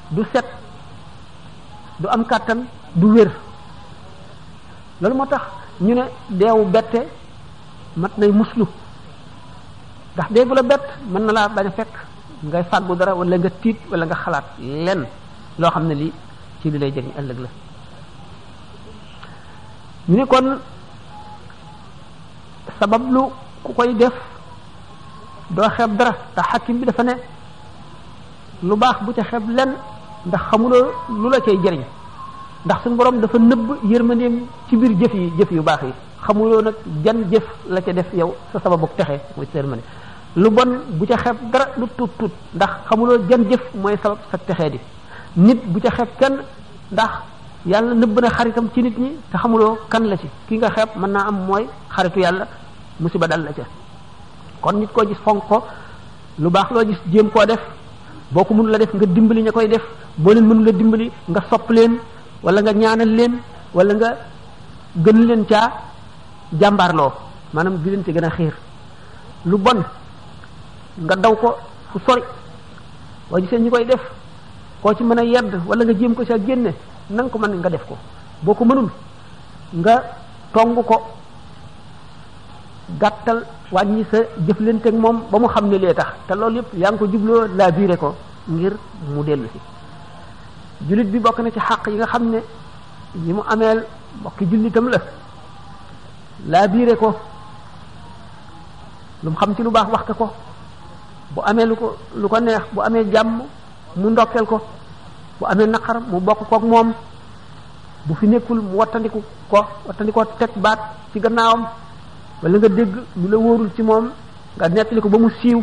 du 0.10 0.24
set 0.34 0.46
du 2.00 2.08
am 2.08 2.24
kàttan 2.26 2.60
du 2.96 3.10
wér 3.16 3.32
loolu 5.02 5.16
moo 5.18 5.26
tax 5.30 5.42
ñu 5.82 5.94
ne 5.94 6.04
deewu 6.30 6.66
bette 6.66 7.02
mat 7.98 8.18
nay 8.18 8.32
muslu 8.32 8.66
ndax 10.16 10.28
dee 10.32 10.46
bu 10.46 10.54
la 10.56 10.62
bett 10.64 10.82
mën 11.10 11.26
na 11.26 11.34
laa 11.34 11.50
bañ 11.50 11.68
a 11.68 11.72
fekk 11.72 11.94
ngay 12.44 12.64
fàggu 12.64 12.96
dara 12.96 13.16
wala 13.16 13.38
nga 13.38 13.50
tiit 13.50 13.78
wala 13.92 14.06
nga 14.06 14.16
xalaat 14.16 14.46
lenn 14.60 15.06
loo 15.60 15.70
xam 15.72 15.88
ne 15.88 15.94
lii 15.96 16.14
ci 16.62 16.72
li 16.72 16.78
lay 16.80 16.92
jëriñ 16.92 17.12
ëllëg 17.20 17.40
la 17.44 17.50
ñu 20.10 20.18
ne 20.18 20.26
kon 20.26 20.48
sabab 22.80 23.04
lu 23.14 23.22
ku 23.64 23.74
koy 23.74 23.94
def 23.96 24.14
doo 25.50 25.70
xeeb 25.76 25.92
dara 25.98 26.14
te 26.36 26.42
xakim 26.42 26.78
bi 26.80 26.86
dafa 26.86 27.04
ne 27.04 27.14
lu 28.64 28.76
baax 28.76 28.98
bu 29.04 29.14
ca 29.14 29.24
xeeb 29.24 29.46
lenn 29.50 29.74
ndax 30.26 30.42
xamuloo 30.50 30.86
lu 31.10 31.30
la 31.30 31.40
cay 31.42 31.58
jëriñ 31.64 31.84
ndax 32.68 32.84
sun 32.84 32.94
borom 33.00 33.16
dafa 33.24 33.38
neub 33.50 33.68
yermandem 33.92 34.34
ci 34.68 34.76
bir 34.82 34.92
jëf 35.02 35.14
yi 35.20 35.26
jëf 35.40 35.52
yu 35.56 35.62
bax 35.70 35.82
yi 35.88 35.94
xamuloo 36.26 36.62
nag 36.68 36.74
jan 37.06 37.18
jëf 37.32 37.46
la 37.74 37.82
ca 37.82 37.92
def 37.94 38.08
yow 38.20 38.36
sa 38.52 38.60
sababu 38.64 38.88
taxé 38.98 39.16
mo 39.38 39.44
sërmane 39.54 39.84
lu 40.36 40.50
bon 40.52 40.70
bu 40.98 41.06
ca 41.08 41.16
xeb 41.24 41.38
dara 41.54 41.66
lu 41.80 41.86
tut 41.98 42.10
tut 42.20 42.32
ndax 42.56 42.70
xamuloo 42.90 43.18
jan 43.30 43.44
jëf 43.52 43.64
moy 43.84 43.96
sabab 44.04 44.18
sa 44.32 44.38
taxé 44.38 44.70
di 44.74 44.80
nit 45.46 45.60
bu 45.74 45.80
ca 45.80 45.90
xeb 45.98 46.10
kan 46.20 46.34
ndax 46.92 47.12
yalla 47.72 47.94
neub 47.94 48.20
na 48.22 48.30
xaritam 48.30 48.68
ci 48.74 48.82
nit 48.84 48.98
ñi 48.98 49.12
te 49.32 49.38
kan 49.92 50.04
la 50.10 50.18
ci 50.18 50.28
ki 50.48 50.58
nga 50.58 50.70
xeb 50.70 50.90
man 50.98 51.12
na 51.12 51.20
am 51.30 51.46
moy 51.48 51.64
xaritu 51.96 52.20
yalla 52.20 52.46
musiba 53.00 53.28
dal 53.28 53.44
la 53.44 53.52
ca 53.54 53.64
kon 54.62 54.74
nit 54.80 54.92
ko 54.92 55.02
gis 55.08 55.20
fonko 55.24 55.46
ko 55.48 55.66
lu 56.40 56.50
bax 56.50 56.68
lo 56.72 56.80
gis 56.86 57.00
jëm 57.14 57.30
ko 57.30 57.46
def 57.46 57.62
boko 58.32 58.54
mënu 58.54 58.70
la 58.70 58.78
def 58.78 58.94
nga 58.94 59.06
dimbali 59.06 59.42
ñakoy 59.44 59.68
def 59.70 59.84
leen 60.26 60.64
la 60.66 60.72
dimbali 60.72 61.12
nga 61.28 61.42
sopp 61.50 61.70
leen 61.72 61.94
wala 62.44 62.60
nga 62.62 62.74
ñaanal 62.74 63.10
leen 63.18 63.34
wala 63.74 63.92
nga 63.98 64.10
gën 65.02 65.18
leen 65.28 65.44
caa 65.46 65.70
jàmbaarloo 66.60 67.12
maanaam 67.54 67.78
di 67.82 67.90
leen 67.90 68.04
ci 68.06 68.12
gën 68.12 68.26
a 68.26 68.30
xiir 68.30 68.54
lu 69.46 69.58
bon 69.58 69.80
nga 71.06 71.16
daw 71.16 71.34
ko 71.36 71.50
fu 71.92 71.98
sori 72.06 72.24
boo 73.30 73.40
gisee 73.42 73.60
ñi 73.60 73.70
koy 73.70 73.86
def 73.86 74.02
koo 74.82 74.94
ci 74.94 75.04
mën 75.04 75.20
a 75.20 75.24
yedd 75.24 75.52
wala 75.66 75.84
nga 75.84 75.94
jéem 76.00 76.14
ko 76.14 76.24
sa 76.26 76.38
génne 76.38 76.72
nanga 77.10 77.30
ko 77.32 77.38
mën 77.40 77.54
nga 77.60 77.70
def 77.70 77.86
ko 77.86 77.98
boo 78.44 78.54
ko 78.54 78.66
mënul 78.66 78.90
nga 79.74 79.94
tong 80.54 80.76
ko 80.84 80.98
gàttal 83.00 83.44
wàññi 83.72 84.06
sa 84.12 84.18
jëf 84.48 84.60
leen 84.60 84.80
ak 84.86 84.94
moom 84.94 85.22
ba 85.32 85.40
mu 85.40 85.48
xam 85.48 85.68
ne 85.70 85.78
lee 85.78 85.94
tax 85.94 86.10
te 86.28 86.34
loolu 86.36 86.58
yëpp 86.58 86.74
yaa 86.78 86.92
ngi 86.92 86.98
ko 87.00 87.06
jubloo 87.08 87.48
laa 87.58 87.72
biire 87.72 87.98
ko 87.98 88.16
ngir 88.48 88.74
mu 89.10 89.24
dellu 89.26 89.48
jullit 90.86 91.10
bi 91.12 91.18
bokk 91.20 91.40
na 91.42 91.50
ci 91.52 91.60
xàq 91.60 91.88
yi 91.88 91.96
nga 91.98 92.06
xam 92.08 92.30
ne 92.32 92.38
yi 93.26 93.34
mu 93.34 93.42
ameel 93.50 93.84
mbokki 94.20 94.46
jullitam 94.50 94.88
la 94.90 94.98
laa 96.48 96.68
biire 96.68 96.96
ko 96.96 97.16
lu 99.24 99.30
mu 99.30 99.36
xam 99.38 99.56
ci 99.56 99.64
lu 99.64 99.70
baax 99.72 99.88
waxte 99.92 100.14
ko 100.14 100.30
bu 101.36 101.42
amee 101.42 101.66
lu 101.66 101.76
ko 101.76 101.96
lu 102.16 102.28
ko 102.28 102.40
neex 102.40 102.62
bu 102.74 102.82
amee 102.82 103.04
jàmm 103.12 103.42
mu 103.96 104.10
ndokkeel 104.10 104.46
ko 104.46 104.62
bu 105.40 105.46
amee 105.48 105.66
naqar 105.66 106.00
mu 106.00 106.20
bokk 106.20 106.46
koog 106.50 106.64
moom 106.64 106.94
bu 108.06 108.14
fi 108.16 108.28
nekkul 108.28 108.62
mu 108.62 108.76
wattandiku 108.78 109.24
ko 109.50 109.66
wattandikoo 109.88 110.24
teg 110.40 110.50
baat 110.56 110.80
ci 111.14 111.20
gannaawam 111.20 111.66
wala 112.44 112.58
nga 112.58 112.70
dégg 112.70 112.94
lu 113.16 113.28
la 113.30 113.38
wóorul 113.38 113.70
ci 113.76 113.82
moom 113.82 114.10
nga 114.58 114.68
nettali 114.70 115.02
ko 115.02 115.10
ba 115.10 115.18
mu 115.18 115.30
siiw 115.42 115.62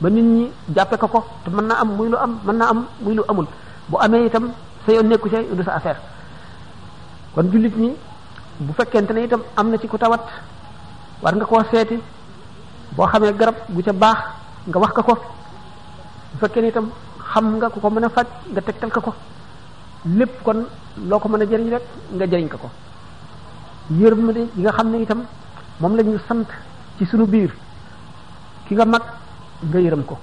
ba 0.00 0.08
nit 0.10 0.22
ñi 0.24 0.50
jàppe 0.74 0.96
ko 0.96 1.08
ko 1.08 1.24
te 1.44 1.50
mën 1.50 1.64
naa 1.66 1.80
am 1.80 1.88
muy 1.96 2.08
lu 2.08 2.16
am 2.16 2.38
mën 2.44 2.56
naa 2.56 2.70
am 2.70 2.86
muy 3.00 3.14
lu 3.14 3.22
amul 3.28 3.46
bu 3.88 3.98
amee 4.00 4.26
itam 4.28 4.52
sa 4.86 4.90
yoon 4.92 5.08
nekku 5.08 5.28
ca 5.28 5.42
du 5.42 5.62
sa 5.62 5.74
affaire 5.76 5.98
kon 7.34 7.50
jullit 7.52 7.76
ñi 7.76 7.92
bu 8.60 8.72
fekkente 8.72 9.12
ne 9.12 9.22
itam 9.24 9.42
am 9.56 9.70
na 9.70 9.76
ci 9.78 9.86
ku 9.88 9.98
tawat 9.98 10.20
war 11.22 11.34
nga 11.34 11.44
koo 11.44 11.62
seeti 11.70 12.00
boo 12.96 13.06
xamee 13.06 13.32
garab 13.32 13.54
gu 13.68 13.82
ca 13.82 13.92
baax 13.92 14.18
nga 14.66 14.78
wax 14.80 14.92
ka 14.94 15.02
ko 15.02 15.14
bu 16.32 16.38
fekkee 16.40 16.60
ne 16.62 16.68
itam 16.68 16.90
xam 17.32 17.56
nga 17.56 17.68
ko 17.70 17.80
ko 17.80 17.90
mën 17.90 18.04
a 18.04 18.08
faj 18.08 18.26
nga 18.52 18.60
tegtal 18.62 18.90
ka 18.90 19.00
ko 19.00 19.12
lépp 20.16 20.42
kon 20.44 20.64
loo 21.08 21.18
ko 21.18 21.28
mën 21.28 21.42
a 21.42 21.46
jëriñ 21.46 21.70
rek 21.70 21.82
nga 22.12 22.26
jëriñ 22.26 22.48
ka 22.48 22.56
ko 22.58 22.68
yërmande 24.00 24.40
yi 24.56 24.62
nga 24.62 24.72
xam 24.72 24.88
ne 24.90 24.98
itam 25.02 25.22
moom 25.80 25.96
la 25.96 26.02
ñu 26.02 26.18
sant 26.28 26.46
ci 26.98 27.04
sunu 27.06 27.26
biir 27.26 27.52
ki 28.66 28.74
nga 28.74 28.84
mag 28.84 29.02
nga 29.68 29.78
yërëm 29.80 30.04
ko 30.06 30.16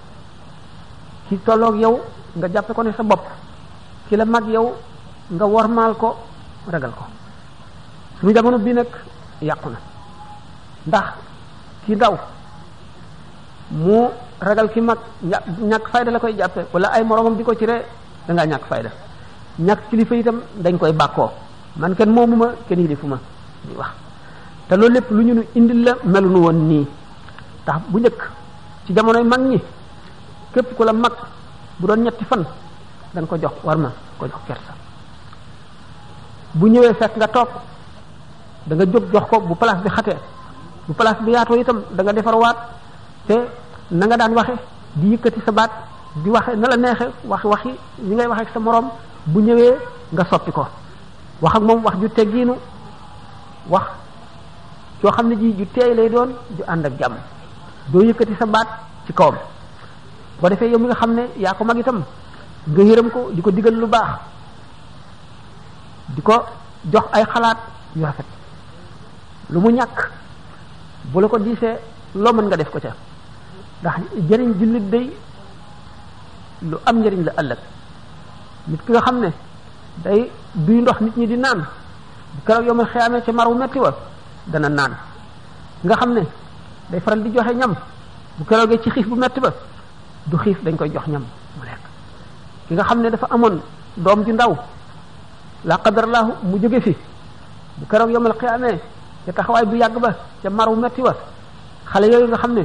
kii 1.29 1.39
tolloog 1.45 1.75
yow 1.75 1.99
nga 2.37 2.47
jàppe 2.53 2.73
ko 2.73 2.81
ne 2.83 2.91
sa 2.93 3.03
bopp 3.03 3.21
ci 4.11 4.17
la 4.17 4.25
mag 4.25 4.45
yow 4.51 4.75
nga 5.31 5.45
wormal 5.47 5.93
ko 5.97 6.09
ragal 6.67 6.91
ko 6.91 7.05
suñu 8.19 8.33
jamono 8.35 8.57
bi 8.59 8.73
nak 8.75 8.91
yakuna 9.41 9.79
ndax 10.85 11.07
ki 11.87 11.95
daw 11.95 12.13
mu 13.71 13.99
ragal 14.41 14.67
ki 14.73 14.81
mag 14.83 14.97
ñak 15.71 15.83
fayda 15.91 16.11
la 16.11 16.19
koy 16.19 16.35
jappé 16.37 16.61
wala 16.75 16.87
ay 16.91 17.03
moromam 17.05 17.37
diko 17.37 17.55
ci 17.55 17.63
ré 17.65 17.85
da 18.27 18.33
nga 18.33 18.43
ñak 18.45 18.63
fayda 18.67 18.89
ñàkk 19.59 19.81
kilifa 19.89 20.15
itam 20.15 20.41
dañ 20.59 20.77
koy 20.77 20.91
bako 20.91 21.31
man 21.79 21.95
ken 21.95 22.09
moomuma 22.11 22.47
kenn 22.67 22.81
yilifuma 22.81 23.17
di 23.63 23.73
wax 23.77 23.93
te 24.67 24.75
loolu 24.75 24.93
lepp 24.95 25.09
lu 25.09 25.21
ñu 25.23 25.33
nu 25.35 25.43
indil 25.55 25.81
la 25.85 26.19
ñu 26.21 26.37
won 26.45 26.59
ni 26.69 26.85
tax 27.65 27.79
bu 27.87 27.99
ñëk 28.01 28.17
ci 28.85 28.93
jamonoy 28.93 29.23
mag 29.23 29.39
ñi 29.51 29.59
képp 30.53 30.75
ko 30.75 30.83
la 30.83 30.91
mag 30.91 31.13
bu 31.77 31.87
doon 31.87 32.03
ñetti 32.03 32.25
fan 32.25 32.43
dan 33.13 33.27
ko 33.27 33.35
jox 33.37 33.53
warma 33.63 33.91
ko 34.19 34.25
jox 34.27 34.41
kersa 34.47 34.73
bu 36.53 36.67
ñëwé 36.67 36.91
fekk 36.99 37.15
nga 37.15 37.27
toog 37.31 37.47
da 38.67 38.75
nga 38.75 38.85
jox 39.11 39.23
ko 39.31 39.39
bu 39.39 39.55
place 39.55 39.83
bi 39.83 39.89
xaté 39.91 40.15
bu 40.87 40.93
place 40.95 41.19
bi 41.23 41.31
yaato 41.31 41.55
itam 41.55 41.81
da 41.91 42.03
nga 42.03 42.11
défar 42.13 42.35
waat 42.35 42.55
te 43.27 43.35
na 43.91 44.05
nga 44.07 44.17
daan 44.19 44.33
waxé 44.35 44.53
di 44.95 45.11
yëkëti 45.13 45.41
sa 45.45 45.51
baat 45.51 45.71
di 46.23 46.29
waxé 46.29 46.55
na 46.55 46.67
la 46.67 46.77
nexé 46.77 47.05
wax 47.27 47.43
waxi 47.43 47.69
ñi 48.03 48.15
ngay 48.15 48.27
waxe 48.27 48.41
ak 48.43 48.47
sa 48.53 48.59
morom 48.59 48.89
bu 49.25 49.39
ñëwé 49.41 49.77
nga 50.11 50.23
soppi 50.27 50.51
ko 50.51 50.67
wax 51.41 51.53
ak 51.55 51.61
mom 51.63 51.83
wax 51.83 51.95
ju 52.01 52.09
tégginu 52.09 52.55
wax 53.67 53.85
joo 55.03 55.11
xamni 55.11 55.35
ji 55.35 55.55
ju 55.57 55.65
teey 55.75 55.93
lay 55.95 56.09
doon 56.09 56.31
ju 56.57 56.63
and 56.67 56.85
ak 56.85 56.93
jam 56.99 57.15
do 57.91 58.03
yëkëti 58.03 58.35
sa 58.37 58.45
baat 58.45 58.67
ci 59.07 59.13
koom 59.13 59.35
boo 60.41 60.49
defé 60.49 60.67
yow 60.69 60.79
mi 60.79 60.87
nga 60.87 60.95
xamné 60.95 61.29
ya 61.37 61.53
ko 61.53 61.63
mag 61.63 61.77
itam 61.79 62.03
nga 62.67 62.81
yërëm 62.83 63.09
ko 63.09 63.29
di 63.33 63.41
ko 63.41 63.49
digal 63.51 63.73
lu 63.73 63.87
baax 63.89 64.19
di 66.13 66.21
ko 66.21 66.43
jox 66.91 67.05
ay 67.13 67.23
xalaat 67.25 67.57
yu 67.97 68.03
rafet 68.05 68.25
lu 69.49 69.57
mu 69.59 69.71
ñàkk 69.73 69.97
bu 71.09 71.27
ko 71.27 71.37
diisee 71.39 71.79
loo 72.15 72.33
mën 72.33 72.45
nga 72.45 72.55
def 72.57 72.69
ko 72.69 72.79
ca 72.79 72.93
ndax 73.81 73.95
jëriñ 74.29 74.53
jullit 74.59 74.89
day 74.89 75.11
lu 76.63 76.77
am 76.85 76.99
njëriñ 76.99 77.23
la 77.25 77.33
ëllëg 77.41 77.59
nit 78.67 78.81
ki 78.85 78.91
nga 78.91 79.01
xam 79.01 79.19
ne 79.19 79.31
day 79.97 80.31
duy 80.53 80.81
ndox 80.81 81.01
nit 81.01 81.17
ñi 81.17 81.27
di 81.27 81.37
naan 81.37 81.65
bu 82.33 82.41
keroog 82.45 82.67
yomal 82.67 82.87
xiyaamee 82.89 83.23
ca 83.23 83.31
mar 83.31 83.47
wu 83.47 83.57
metti 83.57 83.79
wa 83.79 83.91
dana 84.45 84.69
naan 84.69 84.95
nga 85.83 85.95
xam 85.95 86.13
ne 86.13 86.23
day 86.89 86.99
faral 86.99 87.23
di 87.23 87.31
joxe 87.33 87.55
ñam 87.55 87.73
bu 88.37 88.45
keroogee 88.45 88.81
ci 88.83 88.89
xiif 88.91 89.07
bu 89.07 89.15
metti 89.15 89.39
ba 89.39 89.51
du 90.27 90.37
xiif 90.37 90.61
dañ 90.63 90.75
koy 90.75 90.91
jox 90.93 91.07
ñam 91.07 91.25
ki 92.71 92.75
nga 92.75 92.83
xam 92.87 93.01
ne 93.01 93.09
dafa 93.09 93.27
amoon 93.29 93.59
doom 93.97 94.23
ju 94.25 94.33
ndaw 94.33 94.55
la 95.65 95.77
qadarlaahu 95.77 96.31
mu 96.43 96.57
jóge 96.61 96.79
fi 96.81 96.95
bu 97.77 97.85
keroog 97.85 98.11
yomal 98.11 98.33
xiyaamee 98.39 98.77
ca 99.25 99.31
taxawaay 99.33 99.65
bu 99.65 99.75
yàgg 99.75 99.99
ba 99.99 100.11
ca 100.41 100.49
maru 100.49 100.75
metti 100.75 101.01
wa 101.01 101.13
xale 101.91 102.05
yooyu 102.07 102.27
nga 102.27 102.37
xam 102.37 102.53
ne 102.53 102.63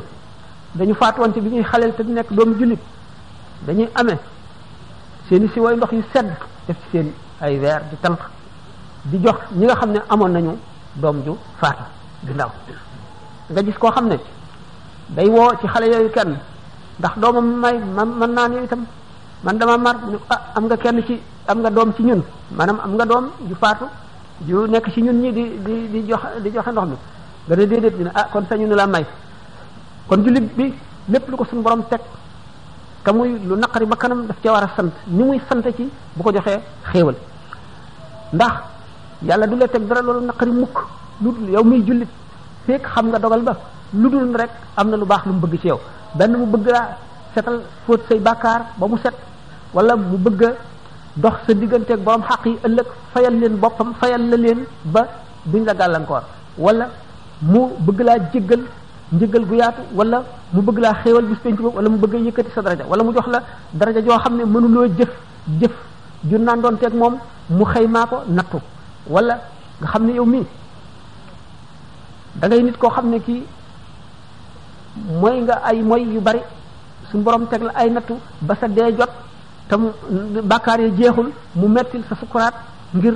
dañu 0.75 0.95
faatuwoon 0.95 1.33
ci 1.35 1.40
bi 1.40 1.49
ñuy 1.51 1.64
xaleel 1.64 1.92
te 1.97 2.03
nekk 2.05 2.31
doomu 2.33 2.55
jullit 2.59 2.79
dañuy 3.66 3.88
amee 3.95 4.19
seeni 5.29 5.49
si 5.49 5.59
ndox 5.61 5.92
yu 5.92 6.05
sedd 6.12 6.29
def 6.66 6.77
ci 6.83 6.88
seen 6.92 7.09
ay 7.40 7.59
weer 7.59 7.81
di 7.90 7.97
tànq 8.01 8.21
di 9.05 9.19
jox 9.25 9.38
ñi 9.59 9.64
nga 9.64 9.75
xam 9.75 9.90
ne 9.90 9.99
amoon 10.09 10.33
nañu 10.33 10.57
doom 10.95 11.16
ju 11.25 11.33
faatu 11.61 11.83
di 12.23 12.33
ndaw 12.33 12.51
nga 13.51 13.62
gis 13.62 13.79
koo 13.79 13.90
xam 13.90 14.07
ne 14.07 14.16
day 15.09 15.29
woo 15.29 15.51
ci 15.61 15.66
xale 15.66 15.87
yooyu 15.92 16.11
kenn 16.11 16.37
ndax 17.01 17.12
doomam 17.19 17.59
may 17.62 17.79
man 18.21 18.31
naa 18.35 18.49
ne 18.49 18.62
itam 18.64 18.87
man 19.46 19.54
dama 19.62 19.78
mar 19.78 19.94
ñu 20.11 20.18
ah, 20.28 20.40
am 20.56 20.64
nga 20.66 20.76
kenn 20.76 21.04
ci 21.06 21.20
am 21.46 21.59
nga 21.62 21.70
doom 21.70 21.92
ci 21.96 22.02
ñun 22.02 22.20
manam 22.59 22.80
am 22.82 22.94
nga 22.96 23.04
doom 23.06 23.24
ju 23.48 23.54
faatu 23.54 23.85
ju 24.44 24.66
nekk 24.66 24.90
ci 24.92 25.00
ñun 25.02 25.20
ñi 25.22 25.32
di 25.32 25.44
di 25.64 25.74
di 25.92 26.00
jox 26.11 26.20
di 26.42 26.50
joxe 26.50 26.70
ndox 26.72 26.87
mi 26.88 26.96
nga 27.46 27.56
ne 27.56 27.66
dedet 27.66 27.94
ñu 27.96 28.11
ah 28.12 28.24
kon 28.32 28.44
sañu 28.50 28.66
la 28.74 28.87
may 28.88 29.06
kon 30.09 30.24
julit 30.24 30.46
bi 30.56 30.74
lepp 31.06 31.28
lu 31.28 31.37
ko 31.37 31.44
sun 31.44 31.62
borom 31.62 31.85
tek 31.88 32.00
kamuy 33.04 33.38
lu 33.48 33.54
naqari 33.56 33.87
ba 33.87 33.94
kanam 33.96 34.26
daf 34.26 34.37
ci 34.42 34.48
wara 34.48 34.68
sant 34.74 34.90
ni 35.06 35.22
muy 35.22 35.40
sant 35.48 35.62
ci 35.76 35.88
bu 36.14 36.22
ko 36.24 36.32
joxe 36.32 36.61
xewal 36.92 37.14
ndax 38.32 38.52
yalla 39.22 39.46
du 39.46 39.56
la 39.56 39.68
tek 39.68 39.87
dara 39.87 40.02
lolu 40.02 40.26
naqari 40.26 40.50
mukk 40.50 40.76
lu 41.22 41.30
yow 41.52 41.62
muy 41.62 41.82
julit 41.87 42.09
fek 42.66 42.82
xam 42.82 43.06
nga 43.11 43.18
dogal 43.20 43.42
ba 43.42 43.56
lu 43.92 44.32
rek 44.35 44.50
amna 44.76 44.96
lu 44.96 45.06
bax 45.06 45.24
lu 45.26 45.32
bëgg 45.35 45.61
ci 45.61 45.68
yow 45.68 45.78
ben 46.18 46.32
mu 46.32 46.46
bëgg 46.46 46.66
la 46.68 46.96
setal 47.35 47.62
fóot 47.85 48.00
say 48.09 48.18
bakar 48.18 48.62
ba 48.76 48.87
mu 48.88 48.96
set 48.98 49.14
wala 49.77 49.93
mu 49.97 50.17
bëgg 50.27 50.41
a 50.49 50.51
dox 51.25 51.35
sa 51.47 51.53
digganteeg 51.61 52.01
borom 52.07 52.23
xaq 52.29 52.43
yi 52.49 52.55
ëllëg 52.67 52.89
fayal 53.12 53.35
leen 53.41 53.55
boppam 53.62 53.91
fayal 54.01 54.23
la 54.31 54.37
leen 54.45 54.61
ba 54.95 55.03
duñ 55.53 55.62
la 55.69 55.75
gàllankoor 55.81 56.23
wala 56.67 56.87
mu 57.43 57.61
bëgg 57.87 57.99
laa 58.09 58.19
jéggal 58.33 58.62
njëggal 59.12 59.45
gu 59.49 59.55
yaatu 59.61 59.83
wala 59.99 60.19
mu 60.55 60.61
bëgg 60.67 60.79
laa 60.85 60.95
xéewal 61.03 61.27
bis 61.31 61.39
penc 61.45 61.61
boobu 61.61 61.77
wala 61.77 61.89
mu 61.91 61.99
bëgg 62.05 62.15
a 62.15 62.19
yëkkati 62.29 62.51
sa 62.55 62.62
daraja 62.62 62.85
wala 62.91 63.03
mu 63.05 63.12
jox 63.15 63.27
la 63.35 63.41
daraja 63.79 64.01
joo 64.05 64.19
xam 64.19 64.37
ne 64.37 64.45
mënuloo 64.45 64.87
jëf 64.99 65.12
jëf 65.61 65.75
ju 66.31 66.39
nandoon 66.39 66.77
teeg 66.79 66.95
moom 66.95 67.15
mu 67.51 67.65
xëy 67.65 67.87
maa 67.87 68.07
ko 68.07 68.17
nattu 68.29 68.59
walla 69.15 69.35
nga 69.81 69.89
xam 69.93 70.07
ne 70.07 70.12
yow 70.15 70.25
mii 70.27 70.47
da 72.37 72.49
nit 72.49 72.77
koo 72.79 72.89
xam 72.91 73.11
ne 73.11 73.19
kii 73.21 73.43
mooy 75.21 75.43
nga 75.43 75.55
ay 75.69 75.83
moy 75.83 76.03
yu 76.15 76.21
bari 76.21 76.41
su 77.11 77.19
borom 77.19 77.47
teg 77.47 77.62
la 77.62 77.73
ay 77.75 77.91
nattu 77.91 78.15
ba 78.41 78.55
sa 78.59 78.69
dee 78.69 78.93
jot 78.99 79.12
te 79.68 79.74
mu 79.76 79.90
yi 80.11 80.96
jeexul 80.96 81.31
mu 81.59 81.66
mettil 81.68 82.02
sa 82.09 82.14
sukkuraat 82.16 82.55
ngir 82.94 83.14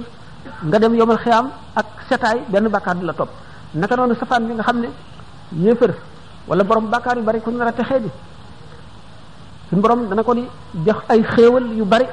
nga 0.66 0.78
dem 0.78 0.94
yomal 0.94 1.18
xiyaam 1.18 1.50
ak 1.74 1.86
setaay 2.08 2.40
benn 2.48 2.68
bàkkaar 2.68 2.96
du 2.96 3.06
la 3.06 3.12
topp 3.12 3.28
naka 3.74 3.96
noonu 3.96 4.14
safaan 4.14 4.46
bi 4.46 4.54
nga 4.54 4.62
xam 4.62 4.80
ne 4.80 4.88
yéefër 5.52 5.94
wala 6.48 6.64
borom 6.64 6.88
bàkkaar 6.90 7.18
yu 7.18 7.22
bari 7.24 7.40
ko 7.40 7.50
nar 7.52 7.68
a 7.68 7.72
texee 7.72 8.02
ko 10.24 10.34
di 10.34 10.42
jox 10.86 10.96
ay 11.08 11.22
xéewal 11.36 11.66
yu 11.76 11.84
bari 11.84 12.06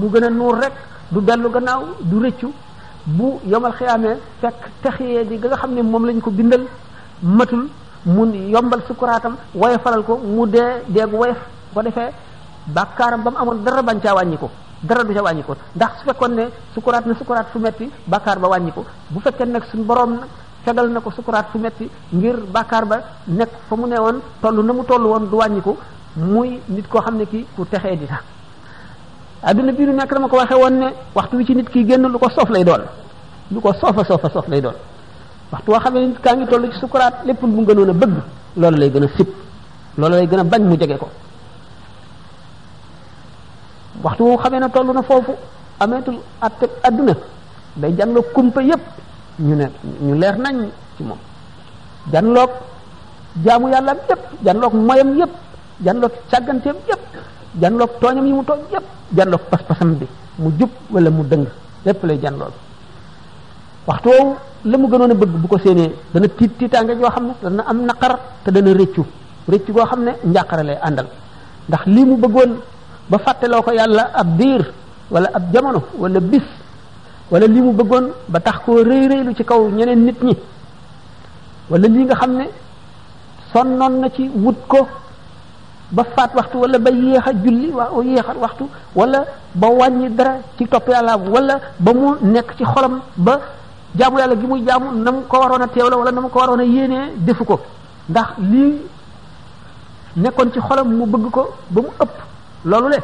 mu 0.00 0.08
gën 0.12 0.24
a 0.24 0.30
nuur 0.30 0.54
rek 0.58 0.72
du 1.10 1.20
dellu 1.20 1.50
gannaaw 1.50 1.82
du 2.00 2.20
rëccu 2.26 2.50
bu 3.04 3.40
yomal 3.46 3.72
xiyaamee 3.72 4.16
fekk 4.40 4.70
texiyee 4.82 5.24
di 5.24 5.36
nga 5.36 5.56
xam 5.56 5.74
ne 5.74 5.82
moom 5.82 6.06
lañ 6.06 6.20
ko 6.20 6.30
bindal 6.30 6.64
matul 7.22 7.68
mun 8.06 8.32
yombal 8.52 8.80
sukkuraatam 8.86 9.36
woyefalal 9.54 10.02
ko 10.04 10.16
mu 10.16 10.46
dee 10.48 10.82
deegu 10.88 11.16
woyef 11.16 11.36
ko 11.74 11.82
defee 11.82 12.08
bàkkaaram 12.66 13.22
ba 13.24 13.30
mu 13.30 13.36
amoon 13.38 13.64
dara 13.64 13.82
bañ 13.82 13.98
caa 14.00 14.14
wàññi 14.14 14.36
ko 14.38 14.50
dara 14.82 15.04
du 15.04 15.14
ca 15.14 15.22
wàññi 15.22 15.42
ko 15.42 15.54
ndax 15.76 15.90
su 16.00 16.04
fekkoon 16.06 16.32
ne 16.36 16.44
sukuraat 16.74 17.04
na 17.06 17.14
sukuraat 17.14 17.46
fu 17.52 17.58
metti 17.58 17.90
bàkkaar 18.06 18.38
ba 18.38 18.48
wàññi 18.48 18.72
ko 18.72 18.84
bu 19.10 19.20
fekkee 19.20 19.44
nag 19.46 19.62
suñu 19.70 19.84
boroom 19.84 20.10
nag 20.12 20.24
fegal 20.64 20.88
na 20.88 21.00
ko 21.00 21.10
sukuraat 21.10 21.46
fu 21.52 21.58
metti 21.58 21.88
ngir 22.12 22.36
bàkkaar 22.54 22.84
ba 22.84 22.96
nekk 23.26 23.50
fa 23.68 23.76
mu 23.76 23.86
ne 23.86 23.96
woon 23.98 24.18
toll 24.40 24.56
na 24.66 24.72
mu 24.72 24.84
toll 24.84 25.02
woon 25.06 25.24
du 25.30 25.36
wàññi 25.36 25.60
ko 25.62 25.76
muy 26.16 26.60
nit 26.68 26.86
koo 26.88 27.00
xam 27.00 27.16
ne 27.16 27.24
kii 27.26 27.46
ku 27.56 27.64
texee 27.64 27.96
di 27.96 28.06
sax 28.06 28.22
adduna 29.42 29.72
bii 29.72 29.86
nu 29.86 29.92
nekk 29.92 30.12
dama 30.12 30.28
ko 30.28 30.36
waxee 30.36 30.56
woon 30.62 30.74
ne 30.82 30.88
waxtu 31.14 31.36
wi 31.36 31.44
ci 31.46 31.54
nit 31.54 31.68
ki 31.70 31.84
génn 31.86 32.06
lu 32.10 32.18
ko 32.18 32.28
soof 32.30 32.50
lay 32.50 32.64
doon 32.64 32.82
lu 33.50 33.60
ko 33.60 33.72
soofa 33.72 34.04
soofa 34.04 34.28
soof 34.30 34.46
lay 34.48 34.60
doon 34.60 34.74
waxtu 35.52 35.70
woo 35.70 35.78
xam 35.80 35.94
ne 35.94 36.06
nit 36.06 36.20
kaa 36.20 36.34
ngi 36.36 36.46
toll 36.46 36.64
ci 36.72 36.78
sukuraat 36.78 37.14
lépp 37.26 37.40
lu 37.42 37.48
mu 37.48 37.64
gënoon 37.66 37.92
loolu 38.56 38.76
lay 38.76 38.90
gën 38.90 39.04
a 39.04 39.08
sib 39.16 39.28
loolu 39.98 40.14
lay 40.14 40.26
gën 40.26 40.42
bañ 40.44 40.62
mu 40.68 40.76
jege 40.76 40.96
ko 40.98 41.08
waxtu 44.02 44.22
woo 44.24 44.36
xamee 44.42 44.60
ne 44.60 44.68
toll 44.72 44.86
na 44.92 45.02
foofu 45.02 45.32
ameetul 45.80 46.18
atte 46.40 46.64
adduna 46.82 47.14
day 47.76 47.92
jànlo 47.98 48.22
kumpa 48.34 48.62
yépp 48.62 48.80
ñu 49.38 49.54
ne 49.56 49.64
ñu 50.02 50.14
leer 50.14 50.36
nañ 50.38 50.68
ci 50.96 51.02
moom 51.02 51.18
janloog 52.12 52.50
jaamu 53.44 53.68
yàlla 53.70 53.94
yépp 54.08 54.22
janloog 54.44 54.72
moyam 54.74 55.16
yépp 55.18 55.32
janloog 55.84 56.12
càgganteem 56.30 56.76
yépp 56.88 57.00
janloog 57.60 57.90
tooñam 58.00 58.26
yi 58.26 58.32
mu 58.32 58.44
tooñ 58.44 58.60
yépp 58.72 58.84
janloog 59.16 59.40
pas-pasam 59.50 59.94
bi 59.94 60.06
mu 60.38 60.50
jub 60.58 60.70
wala 60.90 61.10
mu 61.10 61.22
dëng 61.24 61.46
lépp 61.84 62.02
lay 62.04 62.18
janlool 62.22 62.52
waxtu 63.86 64.08
woowu 64.08 64.36
la 64.64 64.78
mu 64.78 64.88
gënoon 64.88 65.10
a 65.10 65.14
bëgg 65.14 65.30
bu 65.42 65.48
ko 65.48 65.58
séenee 65.58 65.92
dana 66.12 66.28
tiit 66.28 66.56
tiitaange 66.58 66.92
yoo 67.00 67.10
xam 67.10 67.26
ne 67.26 67.32
dana 67.42 67.64
am 67.66 67.84
naqar 67.84 68.18
te 68.44 68.50
dana 68.50 68.72
rëccu 68.72 69.04
rëccu 69.48 69.72
goo 69.72 69.84
xam 69.86 70.04
ne 70.04 70.12
njàqare 70.24 70.62
lay 70.62 70.78
àndal 70.82 71.06
ndax 71.68 71.86
lii 71.86 72.04
mu 72.04 72.16
bëggoon 72.16 72.56
ba 73.10 73.18
fàtteloo 73.18 73.62
ko 73.66 73.70
yàlla 73.74 74.02
ab 74.20 74.28
biir 74.38 74.62
wala 75.10 75.28
ab 75.36 75.42
jamono 75.52 75.80
wala 75.98 76.20
bis 76.20 76.46
wala 77.30 77.46
lii 77.54 77.60
mu 77.66 77.72
bëggoon 77.72 78.06
ba 78.28 78.38
tax 78.40 78.56
koo 78.64 78.78
rëy 78.88 79.04
rëylu 79.10 79.34
ci 79.36 79.44
kaw 79.44 79.60
ñeneen 79.76 79.98
nit 80.06 80.18
ñi 80.22 80.34
wala 81.70 81.86
lii 81.88 82.04
nga 82.04 82.14
xam 82.20 82.32
ne 82.38 82.46
sonnoon 83.52 83.94
na 84.00 84.08
ci 84.10 84.30
wut 84.44 84.58
ko 84.68 84.86
ba 85.90 86.04
faat 86.14 86.30
waxtu 86.36 86.56
wala 86.62 86.78
ba 86.78 86.90
yéex 86.90 87.26
a 87.26 87.32
julli 87.42 87.68
waa 87.74 87.90
o 87.98 88.02
waxtu 88.42 88.64
wala 88.94 89.24
ba 89.54 89.68
wàññi 89.68 90.10
dara 90.14 90.34
ci 90.56 90.66
topp 90.68 90.88
yàlla 90.88 91.16
wala 91.16 91.54
ba 91.80 91.90
mu 91.92 92.14
nekk 92.20 92.54
ci 92.56 92.64
xolam 92.64 93.00
ba 93.16 93.40
jaamu 93.98 94.18
yàlla 94.18 94.36
gi 94.40 94.46
muy 94.46 94.62
jaamu 94.64 95.02
na 95.04 95.10
mu 95.10 95.22
ko 95.26 95.36
waroon 95.40 95.62
a 95.62 95.66
teewla 95.68 95.96
wala 95.96 96.10
na 96.12 96.20
mu 96.20 96.28
ko 96.28 96.38
waroon 96.38 96.60
a 96.60 96.64
yéenee 96.64 97.06
defu 97.26 97.44
ko 97.44 97.60
ndax 98.08 98.28
lii 98.38 98.74
nekkoon 100.16 100.52
ci 100.52 100.60
xolam 100.60 100.88
mu 100.94 101.06
bëgg 101.06 101.30
ko 101.32 101.42
ba 101.70 101.80
mu 101.82 101.88
ëpp 102.04 102.29
loolu 102.64 102.88
le 102.94 102.98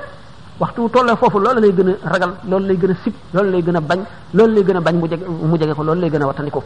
waxtu 0.61 0.81
wu 0.83 0.89
tollee 0.89 1.17
foofu 1.17 1.39
loolu 1.39 1.61
lay 1.61 1.73
gën 1.73 1.97
a 2.05 2.09
ragal 2.13 2.33
loolu 2.51 2.67
lay 2.69 2.77
gën 2.77 2.91
a 2.91 2.95
sib 3.03 3.15
loolu 3.35 3.51
lay 3.53 3.63
gën 3.63 3.77
a 3.77 3.81
bañ 3.81 4.01
loolu 4.35 4.55
lay 4.57 4.65
gën 4.67 4.77
a 4.77 4.81
bañ 4.81 4.95
mu 5.01 5.07
jege 5.09 5.25
mu 5.51 5.57
jege 5.61 5.75
ko 5.75 5.83
loolu 5.83 6.01
lay 6.03 6.11
gën 6.11 6.23
a 6.23 6.27
wattandiku 6.27 6.63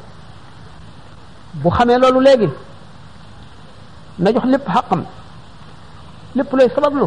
bu 1.63 1.69
xamee 1.71 1.99
loolu 1.99 2.21
léegi 2.27 2.49
na 4.19 4.33
jox 4.33 4.45
lépp 4.53 4.67
xaqam 4.75 5.03
lépp 6.37 6.53
lay 6.59 6.69
sabablu 6.75 7.07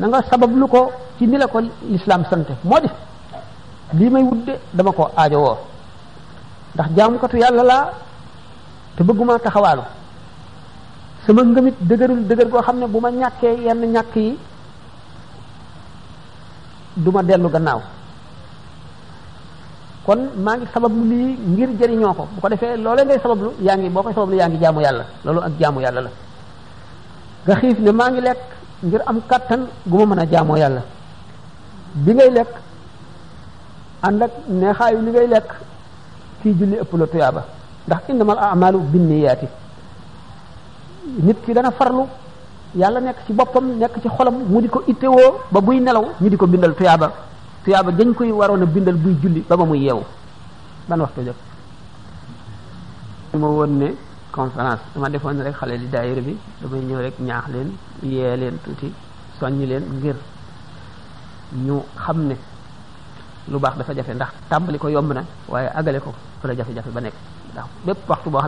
na 0.00 0.06
nga 0.08 0.22
sabablu 0.30 0.66
ko 0.68 0.80
ci 1.18 1.26
ni 1.26 1.36
la 1.38 1.46
ko 1.46 1.58
lislaam 1.92 2.22
sante 2.30 2.52
moo 2.64 2.78
di 2.82 2.88
lii 3.98 4.10
may 4.10 4.22
wudde 4.28 4.52
dama 4.72 4.92
ko 4.92 5.02
aajowoo 5.16 5.56
ndax 6.74 6.88
jaamukatu 6.96 7.36
yàlla 7.42 7.62
laa 7.70 7.86
te 8.96 9.00
bëgguma 9.06 9.38
taxawaalu 9.44 9.82
sama 11.26 11.42
ngamit 11.42 11.74
dëgërul 11.82 12.20
dëgër 12.30 12.48
go 12.48 12.60
xamne 12.62 12.86
buma 12.86 13.10
ñaké 13.10 13.50
yenn 13.64 13.82
ñak 13.92 14.14
yi 14.16 14.38
duma 17.04 17.22
delu 17.22 17.48
gannaaw 17.48 17.80
kon 20.06 20.18
maa 20.44 20.56
ngi 20.56 20.66
sabablu 20.72 21.02
ngir 21.52 21.70
jëriñoo 21.78 22.14
ko 22.16 22.24
bu 22.34 22.40
ko 22.40 22.48
defee 22.48 22.76
loolee 22.76 23.04
ngay 23.04 23.18
sabablu 23.22 23.48
yaa 23.66 23.76
ngi 23.76 23.88
boo 23.88 24.02
sabab 24.02 24.30
lu 24.30 24.36
yaa 24.38 24.48
ngi 24.48 24.58
jaamu 24.62 24.80
yàlla 24.80 25.04
loolu 25.24 25.40
ak 25.40 25.52
jaamu 25.60 25.80
yàlla 25.80 26.00
la 26.00 26.10
nga 27.46 27.54
xiif 27.60 27.78
ne 27.80 27.90
maa 27.92 28.10
ngi 28.10 28.20
lekk 28.20 28.42
ngir 28.86 29.02
am 29.10 29.20
kàttan 29.30 29.66
gu 29.86 29.98
ma 29.98 30.04
mën 30.06 30.18
a 30.18 30.26
jaamoo 30.32 30.56
yàlla 30.56 30.82
bi 31.94 32.12
ngay 32.14 32.30
lekk 32.30 32.52
ànd 34.06 34.22
ak 34.22 34.30
neexaayu 34.48 34.98
li 35.02 35.10
ngay 35.10 35.26
lekk 35.26 35.48
kii 36.42 36.52
julli 36.58 36.76
ëpp 36.82 36.92
la 36.98 37.06
tuyaaba 37.06 37.40
ndax 37.88 38.02
innamal 38.08 38.38
amalu 38.38 38.78
nit 41.06 41.38
ki 41.46 41.54
dana 41.54 41.70
farlu 41.70 42.04
yalla 42.74 43.00
nek 43.00 43.16
ci 43.26 43.32
bopam 43.32 43.78
nek 43.78 43.92
ci 44.02 44.08
xolam 44.08 44.34
mu 44.48 44.60
diko 44.60 44.80
ko 44.80 44.84
ittewoo 44.90 45.40
ba 45.50 45.60
buy 45.60 45.80
nelaw 45.80 46.04
ñu 46.20 46.28
diko 46.30 46.44
ko 46.46 46.50
bindal 46.50 46.74
tuyaba 46.74 47.12
tuyaba 47.64 47.90
dañ 47.92 48.14
koy 48.14 48.30
warona 48.30 48.66
bindal 48.66 48.96
buy 48.96 49.14
julli 49.22 49.40
ba 49.48 49.56
ba 49.56 49.64
muy 49.64 49.78
yew 49.86 50.02
ban 50.88 50.98
waxtu 51.00 51.22
jot 51.24 51.36
ma 53.38 53.46
woon 53.46 53.92
conférence 54.32 54.82
dama 54.94 55.08
defone 55.08 55.42
rek 55.42 55.54
xalé 55.54 55.78
di 55.78 55.86
daayir 55.88 56.20
bi 56.22 56.36
dama 56.60 56.76
ñëw 56.76 56.98
rek 57.00 57.14
ñaax 57.20 57.46
leen 57.48 57.70
yee 58.02 58.36
leen 58.36 58.56
tuti 58.64 58.92
soñu 59.38 59.66
leen 59.66 59.84
ngir 59.98 60.16
ñu 61.54 61.80
hamne, 61.96 62.34
lu 63.48 63.58
baax 63.58 63.76
dafa 63.78 63.94
jafé 63.94 64.14
ndax 64.14 64.32
tambali 64.50 64.78
ko 64.78 64.88
yomb 64.88 65.12
na 65.12 65.22
waye 65.48 65.68
agalé 65.72 66.00
ko 66.00 66.12
fa 66.42 66.48
la 66.48 66.54
jafé 66.56 66.72
jafé 66.74 66.90
ba 66.90 67.00
nek 67.00 67.12
ndax 67.84 67.98
waxtu 68.08 68.30
bo 68.30 68.40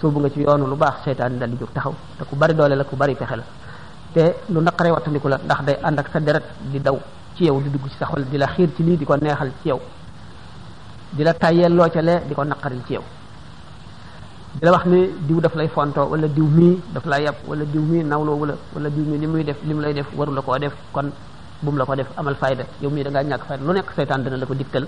soobu 0.00 0.18
nga 0.24 0.30
ci 0.32 0.40
yoonu 0.40 0.66
lu 0.66 0.76
baax 0.76 1.04
seytaan 1.04 1.38
dal 1.38 1.50
di 1.50 1.56
jóg 1.60 1.70
taxaw 1.76 1.92
te 2.18 2.24
ku 2.24 2.34
bari 2.36 2.54
doole 2.54 2.74
la 2.74 2.84
ku 2.84 2.96
bari 2.96 3.14
pexe 3.14 3.36
la 3.36 3.44
te 4.14 4.22
lu 4.48 4.60
naqaree 4.60 4.92
wattandiku 4.92 5.28
la 5.28 5.36
ndax 5.44 5.60
day 5.62 5.76
ànd 5.82 5.98
ak 5.98 6.08
sa 6.10 6.18
deret 6.20 6.42
di 6.72 6.80
daw 6.80 6.96
ci 7.36 7.44
yow 7.44 7.60
di 7.60 7.70
dugg 7.70 7.86
ci 7.88 7.96
sa 7.98 8.06
xol 8.06 8.24
di 8.24 8.36
la 8.38 8.46
xiir 8.48 8.70
ci 8.74 8.82
lii 8.82 8.96
di 8.96 9.04
ko 9.04 9.14
neexal 9.16 9.52
ci 9.62 9.68
yow 9.68 9.80
di 11.10 11.22
la 11.22 11.34
tàyyeel 11.34 11.74
loo 11.74 11.88
ca 11.90 12.00
di 12.00 12.34
ko 12.34 12.42
naqaril 12.44 12.82
ci 12.86 12.92
yow 12.94 13.02
di 14.54 14.64
la 14.64 14.70
wax 14.72 14.84
ni 14.86 15.10
diw 15.26 15.38
daf 15.40 15.54
lay 15.54 15.68
fontoo 15.68 16.06
wala 16.10 16.26
diw 16.28 16.46
mii 16.46 16.80
daf 16.94 17.04
lay 17.04 17.22
yàpp 17.24 17.46
wala 17.48 17.64
diw 17.64 17.82
mii 17.82 18.02
nawloowu 18.02 18.44
la 18.46 18.54
wala 18.74 18.88
diw 18.88 19.04
mii 19.04 19.18
li 19.18 19.26
muy 19.26 19.44
def 19.44 19.58
li 19.62 19.74
mu 19.74 19.80
lay 19.82 19.92
def 19.92 20.06
warula 20.16 20.40
koo 20.40 20.56
def 20.58 20.72
kon 20.92 21.10
bu 21.62 21.76
la 21.76 21.84
ko 21.84 21.94
def 21.94 22.08
amal 22.16 22.36
fayda 22.36 22.64
yow 22.80 22.90
mii 22.90 23.02
da 23.04 23.22
ñàkk 23.22 23.44
fayda 23.46 23.62
lu 23.66 23.72
nekk 23.74 23.88
seytaan 23.94 24.20
dina 24.22 24.36
la 24.38 24.46
ko 24.46 24.54
digtal 24.54 24.86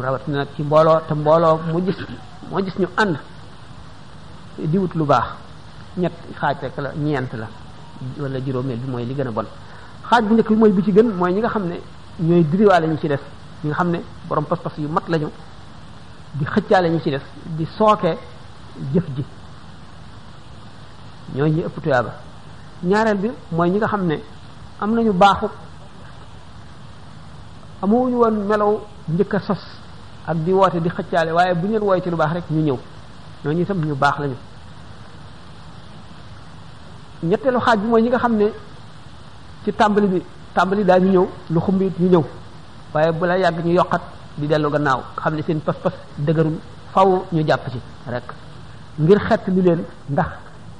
rawat 0.00 0.24
na 0.28 0.46
ci 0.54 0.62
mbooloo 0.62 0.98
te 1.08 1.12
mbooloo 1.14 1.58
mu 2.46 2.62
gis 2.64 2.76
ñu 2.78 2.88
ànd 2.96 3.16
di 4.56 4.78
wut 4.78 4.94
lu 4.94 5.04
baax 5.04 5.24
ñett 5.96 6.12
xaaj 6.38 6.56
rek 6.62 6.76
la 6.78 6.92
ñeent 6.94 7.32
la 7.34 7.48
wala 8.18 8.38
juróomeel 8.40 8.78
bi 8.78 8.90
mooy 8.90 9.04
li 9.06 9.14
gën 9.14 9.26
a 9.26 9.30
bon 9.30 9.44
xaaj 10.08 10.24
bu 10.26 10.34
njëkk 10.34 10.48
bi 10.48 10.54
mooy 10.56 10.70
bu 10.70 10.82
ci 10.82 10.92
gën 10.92 11.06
mooy 11.12 11.32
ñi 11.32 11.38
nga 11.38 11.48
xam 11.48 11.64
ne 11.66 11.80
ñooy 12.20 12.44
diriwaale 12.48 12.86
ñi 12.86 12.98
ci 12.98 13.06
def 13.08 13.20
ñi 13.64 13.68
nga 13.70 13.74
xam 13.76 13.90
ne 13.90 14.00
borom 14.28 14.44
pas-pas 14.44 14.72
yu 14.78 14.88
mat 14.88 15.02
lañu 15.08 15.28
di 16.34 16.44
xëccaale 16.44 16.86
ñi 16.88 17.00
ci 17.00 17.10
def 17.10 17.22
di 17.44 17.64
sooke 17.76 18.16
jëf 18.92 19.04
ji 19.16 19.24
ñooy 21.34 21.50
ñi 21.50 21.60
ëpp 21.62 21.80
tuyaaba 21.82 22.12
ñaareel 22.84 23.16
bi 23.18 23.30
mooy 23.50 23.70
ñi 23.70 23.76
nga 23.78 23.88
xam 23.88 24.06
ne 24.06 24.20
am 24.80 24.94
na 24.94 25.00
ñu 25.02 25.12
baaxu 25.12 25.48
amuñu 27.82 28.16
woon 28.16 28.46
melow 28.46 28.86
njëkk 29.08 29.34
a 29.34 29.40
sos 29.40 29.60
ak 30.26 30.36
di 30.42 30.52
woote 30.52 30.80
di 30.80 30.88
xëccaale 30.88 31.30
waaye 31.32 31.54
bu 31.54 31.66
ñu 31.66 31.78
leen 31.80 32.02
ci 32.02 32.08
lu 32.10 32.16
baax 32.16 32.32
rek 32.34 32.44
ñu 32.50 32.62
ñëw 32.62 32.78
ñoo 33.44 33.52
ñooñu 33.52 33.62
itam 33.64 33.78
ñu 33.84 33.94
baax 33.94 34.16
lañu 34.20 34.34
ñetteelu 37.28 37.58
xaaj 37.66 37.76
bi 37.80 37.86
mooy 37.88 38.02
ñi 38.02 38.08
nga 38.08 38.18
xam 38.18 38.32
ne 38.36 38.46
ci 39.64 39.72
tàmbali 39.72 40.06
bi 40.06 40.22
tàmbali 40.54 40.84
daañu 40.84 41.08
ñëw 41.12 41.26
lu 41.52 41.60
xumb 41.60 41.80
ñu 42.00 42.08
ñëw 42.12 42.24
waaye 42.94 43.12
bu 43.12 43.24
la 43.26 43.36
yàgg 43.38 43.60
ñu 43.66 43.72
yokkat 43.78 44.02
di 44.38 44.46
dellu 44.46 44.70
gannaaw 44.70 45.00
xam 45.22 45.34
ne 45.36 45.42
seen 45.46 45.60
pas-pas 45.60 45.94
dëgërul 46.26 46.58
faw 46.92 47.08
ñu 47.32 47.42
jàpp 47.48 47.64
ci 47.72 47.80
rek 48.12 48.26
ngir 48.98 49.18
xett 49.28 49.42
li 49.54 49.62
leen 49.62 49.80
ndax 50.10 50.30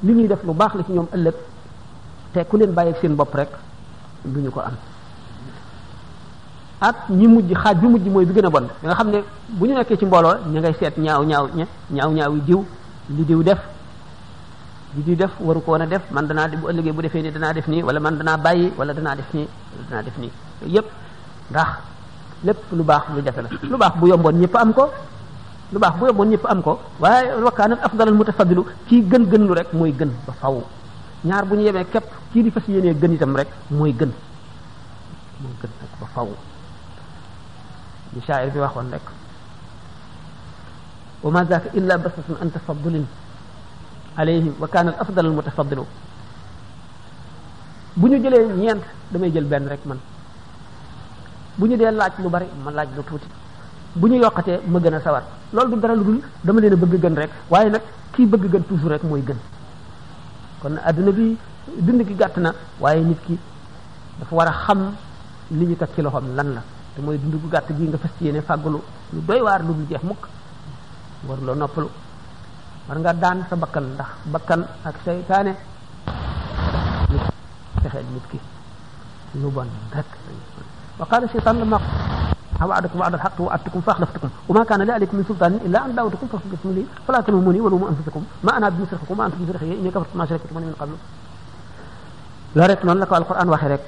li 0.04 0.12
ñuy 0.14 0.26
def 0.28 0.42
lu 0.46 0.52
baax 0.54 0.72
la 0.76 0.82
ci 0.86 0.92
ñoom 0.92 1.08
ëllëg 1.14 1.36
te 2.32 2.38
ku 2.48 2.56
leen 2.56 2.72
bàyyi 2.76 2.92
seen 3.00 3.14
bopp 3.16 3.34
rek 3.34 3.50
duñu 4.24 4.50
ko 4.50 4.60
am 4.60 4.76
ak 6.88 6.96
ñi 7.08 7.26
mujj 7.32 7.50
xaj 7.62 7.74
bi 7.82 7.86
mujj 7.92 8.04
moy 8.14 8.24
bi 8.28 8.32
gëna 8.36 8.50
bon 8.54 8.64
nga 8.84 8.94
xamne 8.98 9.18
bu 9.56 9.66
ñu 9.66 9.74
nekké 9.74 9.96
ci 9.96 10.04
mbolo 10.06 10.28
ngay 10.52 10.74
sét 10.80 10.94
ñaaw 11.04 11.24
ñaaw 11.30 11.44
ñaaw 11.96 12.10
ñaaw 12.16 12.32
diiw 12.46 12.60
li 13.16 13.22
diiw 13.28 13.40
def 13.48 13.60
di 14.94 15.02
di 15.06 15.14
def 15.20 15.32
waru 15.46 15.60
ko 15.64 15.78
def 15.92 16.02
man 16.14 16.24
danaa 16.28 16.48
bu 16.60 16.64
ëllëgé 16.70 16.92
bu 16.96 17.00
na 17.04 17.08
ni 17.26 17.30
dana 17.36 17.52
def 17.56 17.66
ni 17.72 17.82
wala 17.86 17.98
man 18.04 18.14
dana 18.18 18.36
bayyi 18.44 18.72
wala 18.78 18.92
dana 18.92 19.14
def 19.18 19.28
ni 19.36 19.44
dana 19.90 20.02
def 20.06 20.16
ni 20.22 20.28
yépp 20.74 20.86
ndax 21.50 21.70
lepp 22.46 22.58
lu 22.78 22.82
baax 22.90 23.02
lu 23.14 23.20
jafé 23.24 23.42
la 23.44 23.48
lu 23.72 23.76
baax 23.82 23.92
bu 24.00 24.06
yombon 24.10 24.34
ñepp 24.42 24.54
am 24.62 24.70
ko 24.74 24.84
lu 25.72 25.78
baax 25.78 25.94
bu 25.98 26.04
yombon 26.08 26.26
ñepp 26.32 26.44
am 26.52 26.60
ko 26.62 26.78
waaye 27.02 27.28
wakkaanat 27.46 27.80
afdalal 27.86 28.14
mutafaddilu 28.14 28.62
ki 28.88 28.96
gën 29.10 29.24
gën 29.30 29.42
lu 29.48 29.54
rek 29.58 29.68
moy 29.72 29.90
gën 29.98 30.10
ba 30.26 30.32
faaw 30.40 30.62
ñaar 31.24 31.44
bu 31.46 31.54
ñu 31.56 31.62
yéme 31.62 31.82
képp 31.92 32.04
ki 32.32 32.42
di 32.42 32.50
fas 32.50 32.64
gën 32.68 33.12
itam 33.14 33.36
rek 33.36 33.48
moy 33.70 33.90
gën 33.98 34.10
gën 35.60 35.70
ak 35.84 35.92
ba 36.02 36.06
faaw 36.14 36.28
li 38.14 38.20
shaa'ir 38.26 38.50
bi 38.54 38.58
waxoon 38.64 38.88
rek 38.94 39.02
wa 41.22 41.30
ma 41.30 41.44
zaaka 41.44 41.68
illa 41.78 41.98
basatun 41.98 42.36
an 42.42 42.48
tafaddulin 42.54 43.06
alayhim 44.16 44.52
wa 44.60 44.68
kaana 44.68 44.92
al 44.94 45.00
afdal 45.46 45.80
bu 47.96 48.06
ñu 48.08 48.16
jëlee 48.22 48.46
ñeent 48.60 48.82
damay 49.12 49.30
jël 49.32 49.44
benn 49.46 49.66
rek 49.68 49.84
man 49.86 49.98
bu 51.58 51.66
ñu 51.68 51.76
dee 51.76 51.90
laaj 51.90 52.14
lu 52.22 52.28
bari 52.30 52.46
ma 52.64 52.70
laaj 52.70 52.88
lu 52.96 53.02
tuuti 53.08 53.28
bu 53.96 54.06
ñu 54.08 54.14
yokkatee 54.22 54.60
ma 54.66 54.78
gën 54.80 54.94
a 54.94 55.00
sawar 55.00 55.24
loolu 55.52 55.70
du 55.74 55.80
dara 55.80 55.94
lu 55.94 56.04
dul 56.04 56.18
dama 56.44 56.60
leen 56.60 56.72
a 56.72 56.76
bëgg 56.76 56.96
gën 57.02 57.14
rek 57.20 57.30
waaye 57.50 57.70
nag 57.70 57.82
kii 58.12 58.26
bëgg 58.26 58.44
gën 58.52 58.62
toujours 58.68 58.90
rek 58.92 59.02
mooy 59.04 59.22
gën 59.28 59.38
kon 60.62 60.74
adduna 60.88 61.10
bi 61.12 61.36
dund 61.86 62.00
ki 62.08 62.14
gàtt 62.20 62.36
na 62.44 62.50
waaye 62.82 63.04
nit 63.04 63.18
ki 63.26 63.38
dafa 64.18 64.34
war 64.38 64.48
a 64.48 64.52
xam 64.64 64.80
li 65.58 65.64
ñu 65.66 65.76
teg 65.76 65.88
ci 65.94 66.02
loxoom 66.02 66.26
lan 66.36 66.48
la 66.56 66.62
te 66.94 67.02
mooy 67.02 67.18
dund 67.18 67.34
gu 67.42 67.48
gàtt 67.50 67.66
gi 67.76 67.86
nga 67.90 67.98
fas 67.98 68.10
yéene 68.20 68.40
fàggalu 68.40 68.80
lu 69.12 69.20
doy 69.28 69.40
waar 69.42 69.60
lu 69.66 69.72
dul 69.76 69.86
jeex 69.90 70.02
mukk 70.04 70.28
war 71.28 71.38
loo 71.46 71.54
noppalu 71.54 71.88
war 72.88 72.98
nga 72.98 73.12
daan 73.12 73.38
sa 73.50 73.54
bakkan 73.56 73.84
ndax 73.94 74.10
bakkan 74.34 74.60
ak 74.88 74.94
seytaane 75.04 75.52
fexeel 77.82 78.06
nit 78.14 78.26
ki 78.30 78.38
lu 79.42 79.48
bon 79.54 79.68
rek 79.94 80.06
wa 80.98 81.04
qala 81.10 81.26
shaytan 81.32 81.58
lama 81.62 81.80
أوعدكم 82.64 82.98
وعد 83.00 83.14
الحق 83.14 83.38
وعدتكم 83.40 83.80
فأخلفتكم 83.80 84.28
وما 84.48 84.64
كان 84.64 84.82
لي 84.86 84.92
عليكم 84.96 85.16
من 85.16 85.24
سلطان 85.28 85.58
إلا 85.66 85.84
أن 85.86 85.90
دعوتكم 85.94 86.26
فاستجبتم 86.32 86.70
لي 86.72 86.84
فلا 87.06 87.20
تلوموني 87.26 87.60
ولوموا 87.60 87.88
أنفسكم 87.90 88.22
ما 88.46 88.56
أنا 88.56 88.68
بمصرفكم 88.70 89.10
وما 89.14 89.26
أنتم 89.26 89.36
بمصرفي 89.42 89.74
إني 89.82 89.90
كفرت 89.90 90.14
ما 90.16 90.24
شركتم 90.26 90.54
من 90.62 90.72
قبل 90.80 90.94
لا 92.56 92.64
ريت 92.70 92.80
لك 92.86 93.10
القرآن 93.12 93.48
وخيرك 93.50 93.84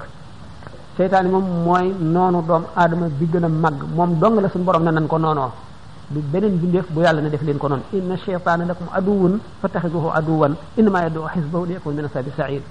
seytaane 0.97 1.29
moom 1.33 1.45
mooy 1.65 1.87
noonu 2.13 2.39
doomu 2.49 2.67
aadama 2.81 3.05
bi 3.19 3.25
gën 3.31 3.45
a 3.47 3.49
màgg 3.63 3.79
moom 3.97 4.11
dong 4.21 4.35
la 4.43 4.47
suñu 4.51 4.63
borom 4.67 4.83
ne 4.85 4.91
nan 4.97 5.07
ko 5.11 5.17
noonoo 5.25 5.51
du 6.11 6.19
beneen 6.31 6.55
bindeef 6.61 6.87
bu 6.93 6.99
yàlla 7.03 7.21
na 7.21 7.29
def 7.33 7.41
leen 7.47 7.57
ko 7.63 7.67
noonu 7.69 7.83
inna 7.97 8.15
cheytaana 8.25 8.63
lakum 8.71 8.87
aduwun 8.99 9.33
fattaxiduhu 9.61 10.09
aduwan 10.19 10.53
innama 10.79 10.99
yad'u 11.05 11.21
xisbahu 11.33 11.63
liyakun 11.69 11.93
min 11.97 12.05
ashabi 12.09 12.31
said 12.37 12.63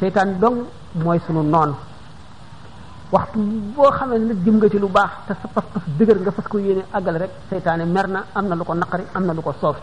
seytaan 0.00 0.30
dong 0.42 0.58
mooy 1.04 1.18
sunu 1.26 1.40
noonu 1.54 1.74
waxtu 3.14 3.38
boo 3.76 3.90
xamee 3.96 4.18
ne 4.28 4.32
jëm 4.44 4.56
nga 4.58 4.66
ci 4.72 4.78
lu 4.82 4.88
baax 4.96 5.12
te 5.26 5.32
sa 5.42 5.46
pas-pas 5.54 5.84
dëgër 5.98 6.18
nga 6.22 6.30
fas 6.36 6.46
ko 6.50 6.56
yéene 6.66 6.82
àggal 6.96 7.14
rek 7.22 7.30
seytaane 7.50 7.84
mer 7.94 8.06
na 8.14 8.20
am 8.36 8.44
na 8.48 8.54
lu 8.58 8.64
ko 8.68 8.74
naqari 8.74 9.04
am 9.16 9.22
na 9.28 9.32
lu 9.36 9.42
ko 9.46 9.52
soof 9.62 9.76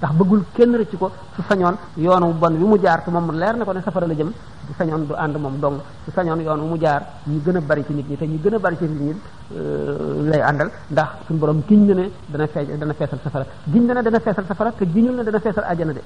ndax 0.00 0.12
bëggul 0.18 0.40
kenn 0.52 0.76
rëcc 0.76 0.94
ko 1.00 1.08
su 1.34 1.40
sañoon 1.48 1.74
yoonu 1.96 2.32
bon 2.40 2.52
wi 2.52 2.64
mu 2.64 2.76
jaar 2.78 3.00
te 3.02 3.10
moom 3.10 3.30
leer 3.32 3.56
na 3.56 3.64
ko 3.64 3.72
ne 3.72 3.80
safara 3.80 4.06
la 4.06 4.14
jëm 4.14 4.28
su 4.66 4.72
sañoon 4.76 5.06
du 5.06 5.14
ànd 5.14 5.36
moom 5.36 5.56
dong 5.60 5.80
su 6.04 6.10
sañoon 6.10 6.38
yoon 6.40 6.60
wi 6.60 6.68
mu 6.68 6.76
jaar 6.78 7.02
ñu 7.24 7.40
gën 7.44 7.56
a 7.56 7.60
bari 7.60 7.82
ci 7.86 7.92
nit 7.94 8.06
ñi 8.08 8.16
te 8.18 8.26
ñu 8.26 8.38
gën 8.42 8.54
a 8.54 8.58
bari 8.58 8.76
ci 8.76 8.84
nit 8.84 9.00
ñi 9.00 9.20
euh, 9.56 10.28
lay 10.28 10.40
àndal 10.42 10.70
ndax 10.90 11.08
suñu 11.26 11.38
borom 11.38 11.62
giñ 11.66 11.86
na 11.86 11.94
ne 11.94 12.10
dana 12.28 12.46
fee 12.46 12.66
dana 12.78 12.92
feesal 12.92 13.18
safara 13.22 13.46
giñ 13.64 13.86
na 13.86 13.94
ne 13.94 14.02
dana 14.02 14.20
feesal 14.20 14.44
safara 14.46 14.72
te 14.72 14.84
giñul 14.92 15.14
ne 15.16 15.22
dana 15.24 15.40
feesal 15.40 15.64
ajana 15.64 15.92
de 15.94 16.02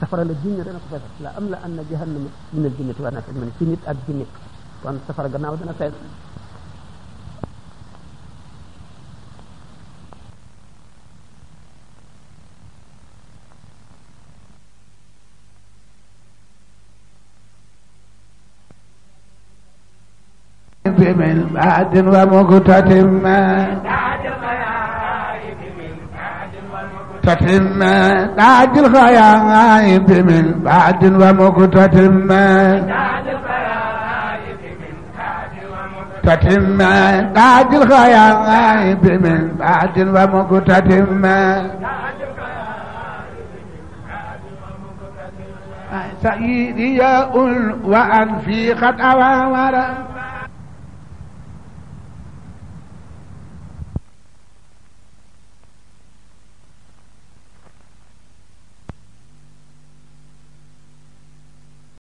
safara 0.00 0.24
la 0.24 0.32
giñ 0.42 0.56
na 0.56 0.62
dana 0.64 0.78
ko 0.78 0.86
feesal 0.96 1.10
la 1.20 1.30
am 1.36 1.48
la 1.50 1.58
an 1.62 1.74
na 1.76 1.82
jahannama 1.90 2.28
min 2.50 2.64
al 2.64 2.72
jinnati 2.74 3.02
wa 3.02 3.10
nas 3.10 3.24
ajmain 3.28 3.52
ci 3.58 3.64
nit 3.66 3.80
ak 3.86 3.96
jinni 4.06 4.26
kon 4.80 4.98
safara 5.06 5.28
gannaaw 5.28 5.54
dana 5.56 5.72
fees 5.76 5.92
الغيب 20.98 21.18
من 21.18 21.50
بعد 21.54 21.98
ومقتتم 21.98 23.18
تتم 27.22 27.78
بعد 28.36 28.78
الغيب 28.78 30.10
من 30.12 30.60
بعد 30.64 31.04
ومقتتم 31.04 32.28
تتم 36.22 36.76
بعد 37.34 37.74
الغيب 37.74 39.22
من 39.26 39.48
بعد 39.58 39.98
ومقتتم 39.98 41.28
سيدي 46.22 46.96
يا 46.96 47.22
أول 47.34 48.30
في 48.44 48.72
قد 48.72 49.00
أواورا 49.00 50.13